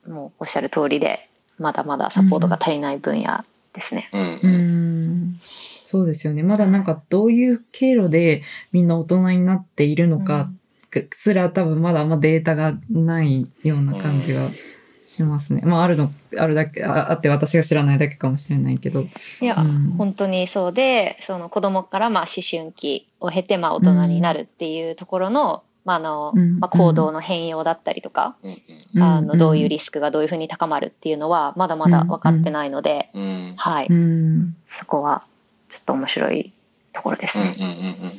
[0.08, 1.30] もうおっしゃる通りで
[1.60, 3.44] まだまだサポートが足りない分野
[3.74, 4.10] ですね。
[4.12, 5.40] うんうーん。
[5.42, 6.44] そうですよね。
[6.44, 10.50] まだなんかどういう経路でみんな大人になっているのか
[11.12, 14.50] すら多分まだあんまデータがないような感じが
[15.10, 15.62] しますね。
[15.66, 19.06] まああるの、あるだけ、ああって私が知らないだけかもしれないけど。
[19.42, 19.96] いや、うん。
[19.98, 26.60] 本当にそうでその子供からまあ思春期を経てまあ大人になるっていうところの,、まああのうん。
[26.60, 28.36] まあ、行動の変容だったりとか、
[28.94, 29.02] うん。
[29.02, 33.54] あのどういうリススクがどういうふうに高まるっていうのはまだまだ分かってないので、うん。
[33.58, 34.56] はい、うん。
[34.68, 35.24] そこは
[35.70, 36.54] ちょっと面白い
[36.92, 37.56] ところですね。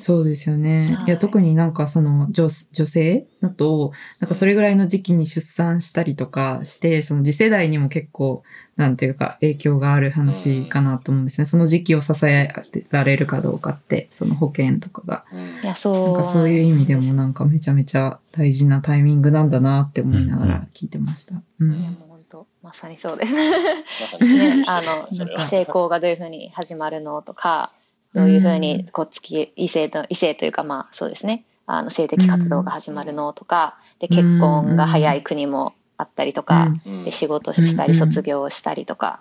[0.00, 0.94] そうですよね。
[0.96, 8.42] はいいや、特になんかその女女性だと、なんかそれぐらいの時期に出産したりとかして、その次世代にも結構、
[8.76, 11.44] なんていうか影響がある話かなと思うんですね。
[11.44, 12.48] その時期を支え
[12.90, 15.24] られるかどうかって、その保険とかが。
[15.32, 21.34] うんいやそうなんかそういう意味でもなんかめちゃめちゃ大事なタイミングなんだなって思いながら聞いてました。
[21.34, 21.92] ういやん。
[21.95, 23.34] もう本当まさにそうです。
[23.34, 25.08] ね、 あの
[25.46, 27.72] 成功がどういうふうに始まるのとか
[28.14, 31.45] どういうふうにこう付き異性と異性というかまあそうですね。
[31.66, 37.04] あの性的活動が始まるのとかで結婚が早い国もあったりとか、うん。
[37.04, 37.99] で仕事したりうん。
[37.99, 39.20] 卒業したりとか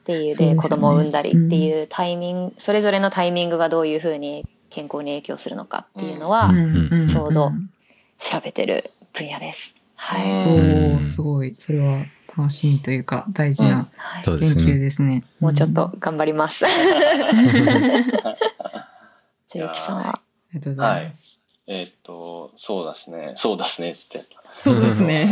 [0.00, 7.06] っていうで子供を産んだりっていうタイミングそれぞれのタイミングがどういうふうに健康に影響するのかっていうのはうん。
[7.08, 7.52] ちょうど
[8.18, 9.76] 調べてる分野です。
[9.96, 10.96] はい、うん。
[10.96, 11.56] おー、すごい。
[11.58, 12.04] それは
[12.36, 13.88] 楽しみというか大事な
[14.24, 14.78] 研究ね。
[14.78, 15.24] ですね。
[15.40, 16.64] もうちょっと頑張ります。
[19.48, 20.22] じゃあゆきさんはあ
[20.52, 21.22] りがとうございます。
[21.66, 23.32] えーっとそうですね。
[23.36, 23.94] そうですね。
[23.94, 24.26] つって
[24.58, 25.28] そうですね。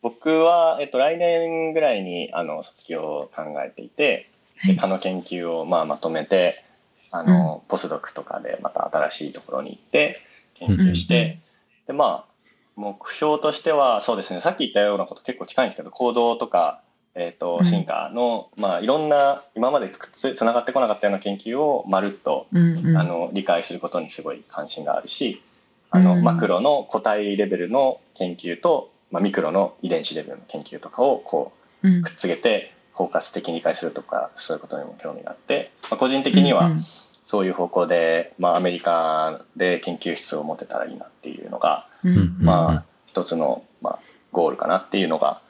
[0.00, 4.90] 僕は、えっと、来年ぐらいにあの卒業を考えていて、はい。
[4.90, 6.62] の研究を、まあ、まとめて
[7.10, 10.20] あの、ポスドクとかでまた新しいところに行って
[10.54, 11.38] 研究して、
[11.86, 16.80] で、まあ、目標としては、そうですね、さっき言ったようなこと結構近いんですけど、行動とか、
[17.14, 17.64] えっ、うと、ん。
[17.64, 22.96] 進化の、まあ、いろんな、今までつつつながってこなかったような研究をまるっと、うんうん。
[22.96, 25.42] あの、理解することにすごい関心があるし、
[25.90, 31.52] あの、うんマクロの個体レベルの研究と、まあ、ミクロの遺伝子レベルの研究とかを、こ
[31.82, 32.02] う、うん。
[32.02, 36.80] くっつけて包括的に理解するとかそういうことにも興味があって、まあ、個人的にはうん
[37.24, 42.16] そういう方向で、まあ、アメリカで研究室を持てたらいいなっていうのが、うん。
[42.16, 43.98] うんまあ一つの、まあ、
[44.32, 45.40] ゴールかなっていうのが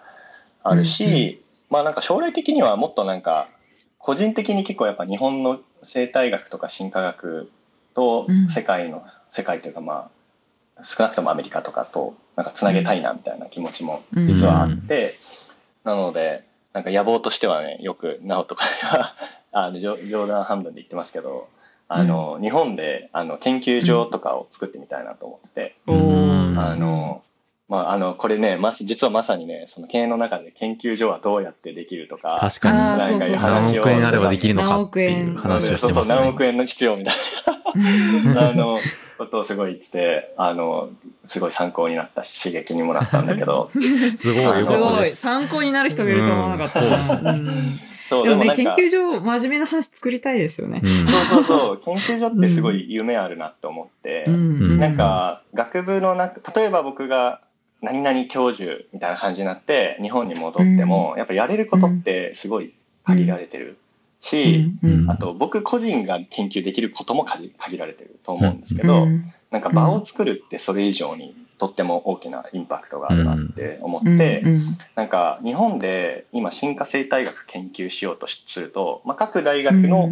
[0.64, 1.40] あるし、
[1.70, 3.48] まあなんか将来的にはもっとなんか
[3.98, 7.50] 個人的に結構やっぱ日本の生態学とか進化学
[7.94, 8.48] とうん。
[8.48, 10.08] 世界の、世界というかま
[10.76, 15.12] あ少なくともアメリカとかとなんかつなげたいなみたいな気持ちも実はあって、
[15.82, 19.14] なのでなんか野望としてはねよく直とかでは
[19.50, 21.48] あの冗冗談半分で言ってますけど
[21.88, 27.22] あの、日本であの研究所とかを作ってみたいなと思ってて、あの
[27.68, 32.76] まああのこれねま実はまさにねその経営の中で研究所はどうやってできるとか確かに。
[32.78, 33.48] なんかいうそうそう。
[33.48, 36.14] 話を何億円あればできるのかっていう何話をしてそうそうますね。
[36.14, 37.14] 何億円の必要みたい
[38.34, 38.48] な。
[38.50, 38.78] あの
[39.18, 40.90] ことをすごい言っててあの
[41.24, 43.70] すごい参考になったし刺激にもなったんだけど。
[44.16, 44.80] すごいよすごい。
[44.80, 45.16] かったです。
[45.16, 47.32] 参考になる人がいると思わなかったな。
[47.32, 47.48] うん。
[47.48, 47.50] う。
[47.50, 47.80] ん。
[48.08, 48.28] そう。
[48.28, 50.80] でもね、研究所、真面目な話作りたいですよね。
[50.82, 51.04] うん。
[51.06, 51.80] そうそうそう。
[51.84, 54.78] 研究所ってすごい夢あるなって思って、うん。
[54.78, 57.40] なん、か学部の中例えば僕が
[57.80, 62.74] 何々教授みたいな感じになって日本に戻っても、やっぱやれることってすごい
[63.04, 63.78] 限られてる
[64.20, 65.10] し、うん。
[65.10, 69.32] あと僕個人が研究できることも限限られてると思うんですけど、うん。
[69.50, 74.60] なんか場を作るってそれ以上にとっても大きなインパクトがあるなって思って、うん。
[74.96, 80.10] なんか日本で今進化生態学研究しようとすると、まあ、各大学の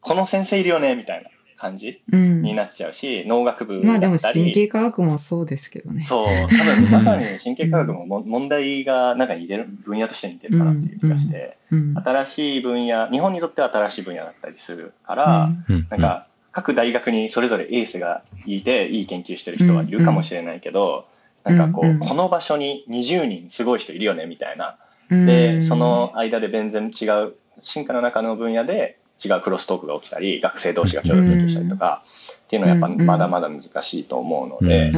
[0.00, 2.42] この先生いるよねみたいな感じうん。
[2.42, 6.04] になっちゃうし農学部まあでもだったり、神経科学もそうですけどね。
[6.04, 6.26] そう。
[6.26, 11.94] 多分まさに神経科学もも問題がなんか似てる分野として似てるかなっていう気がして、うん。
[11.96, 15.86] 新しい分野日本にとっては新しい分野だったりするから、うん。
[15.90, 21.06] なんか各大学にそれぞれエースがいていい研究してる人はいるかもしれないけど、
[21.44, 24.76] なんかこう、うんこの場所に20人すごい人いるよねみたいな。
[25.10, 25.26] うん。
[25.26, 32.02] で、その間で全然違う進化の中の分野で違うクロストークが起きたり学生同士が共同研究したりとか、
[32.44, 34.92] っていうのはやっぱまだまだ難しいと思うので、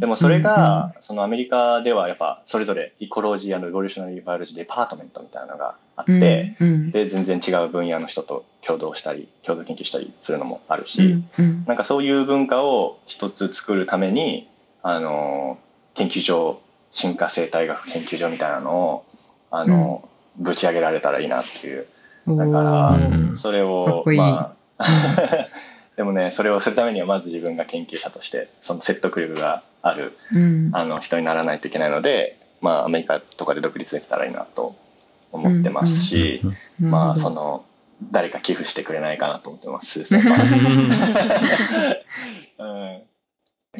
[0.00, 6.56] でもそれが、そのアメリカではやっぱそれぞれ Ecology Evolutionary Biology Department みたいなのがあって、
[6.92, 14.48] で全然違う分野の人と共同したり共同研究したりするのもあるし、うなんかそういう文化を一つ作るために
[14.82, 15.58] あの
[15.94, 16.60] 研究所
[16.92, 19.04] 進化生態学研究所みたいなのを
[19.50, 21.86] あの、ぶち上げられたらいいなっていう
[22.26, 24.84] だからそれをまあ
[25.96, 30.70] でもねそれをするためにはまず自分が研究者としてその説得力があるうん。
[30.72, 34.74] あの人にならないといけないので、まあ、アメリカとかで独立できたらいいなと
[35.30, 36.40] 思ってますし、
[36.80, 37.64] うんまあその
[38.10, 40.22] 誰か寄付してくれないかなと思ってますうん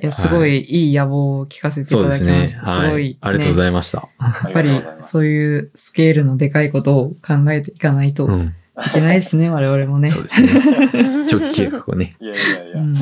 [0.01, 2.31] いや、すごいいい野望を聞かせていたそうですね。
[2.33, 2.71] だきました。
[2.71, 3.19] はいすごい、。
[3.21, 4.09] ありがとうごいざいました。
[4.19, 8.55] ありやっぱりがとうございますそういうスケールのでかいことを考えていかないというん。
[8.93, 10.09] けないですね、我々もね。
[10.11, 10.49] そうですね。
[11.31, 12.17] 長期計画をね。
[12.21, 12.93] いやいやいや、うん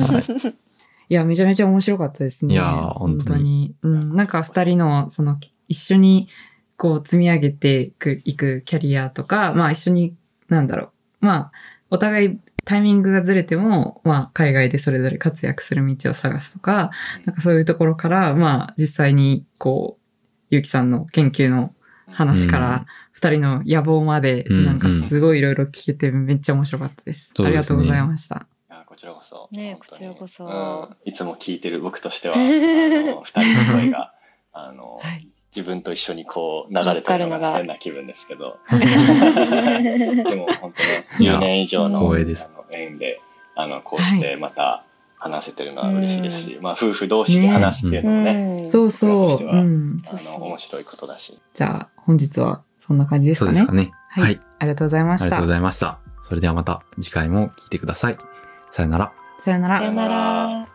[1.09, 2.53] いや、めちゃめちゃ面白かったですね。
[2.53, 4.15] いやー本当にうん。
[4.15, 5.37] なんか二人の、その、
[5.67, 6.27] 一緒に、
[6.77, 10.15] こう、積み上げていくいくキャリアとか、まあ一緒に、
[10.47, 10.91] なんだろ
[11.21, 11.25] う。
[11.25, 11.51] まあ、
[11.89, 16.91] お互いタイミングがずれても、まあ、海外でそれぞれ活躍する道を探すとか、
[17.25, 20.03] なんかそういうところから、まあ、実際に、こう、
[20.49, 21.73] ゆうきさんの研究の
[22.07, 22.63] 話かうん。
[22.63, 27.31] ら、二人の野望まで、うんなんかすごいいろいろ聞けてめっちゃ面白かったです。
[27.35, 27.47] そうですね。
[27.47, 28.47] ありがとうございました。
[28.69, 29.49] あこちらこそ。
[29.51, 30.45] ねこちらこそ。
[30.45, 31.09] うん。
[31.09, 33.23] いつも聞いてる僕としては、 二人の
[33.77, 34.13] 声が、
[34.53, 35.27] あの、はい。
[35.55, 38.75] 自分と一緒にこう流れてるのが変な気分ですけど、 で
[40.35, 40.73] も本
[41.17, 42.45] 当に10年以上の光栄です。
[42.45, 43.21] あの縁で、
[43.55, 44.83] あの、こうしてまた
[45.17, 48.31] 話せてるのは嬉しいですし、まあ夫婦同士で話すっていうのもね、
[48.63, 49.29] うんそうそう。
[49.29, 50.01] 僕らとしてはうん。
[50.07, 51.39] あの、面白いことだし。
[51.53, 53.51] じゃあ、本日はそんな感じですかね。
[53.51, 53.91] そうですかね。
[54.09, 54.23] はい。
[54.23, 54.41] はい。
[54.59, 55.51] ありがとうございましたありがとうご。
[55.51, 55.99] ざいました。
[56.23, 58.17] それではまた次回も聞いてください。
[58.71, 59.13] さよなら。
[59.39, 60.72] さよならさよなら。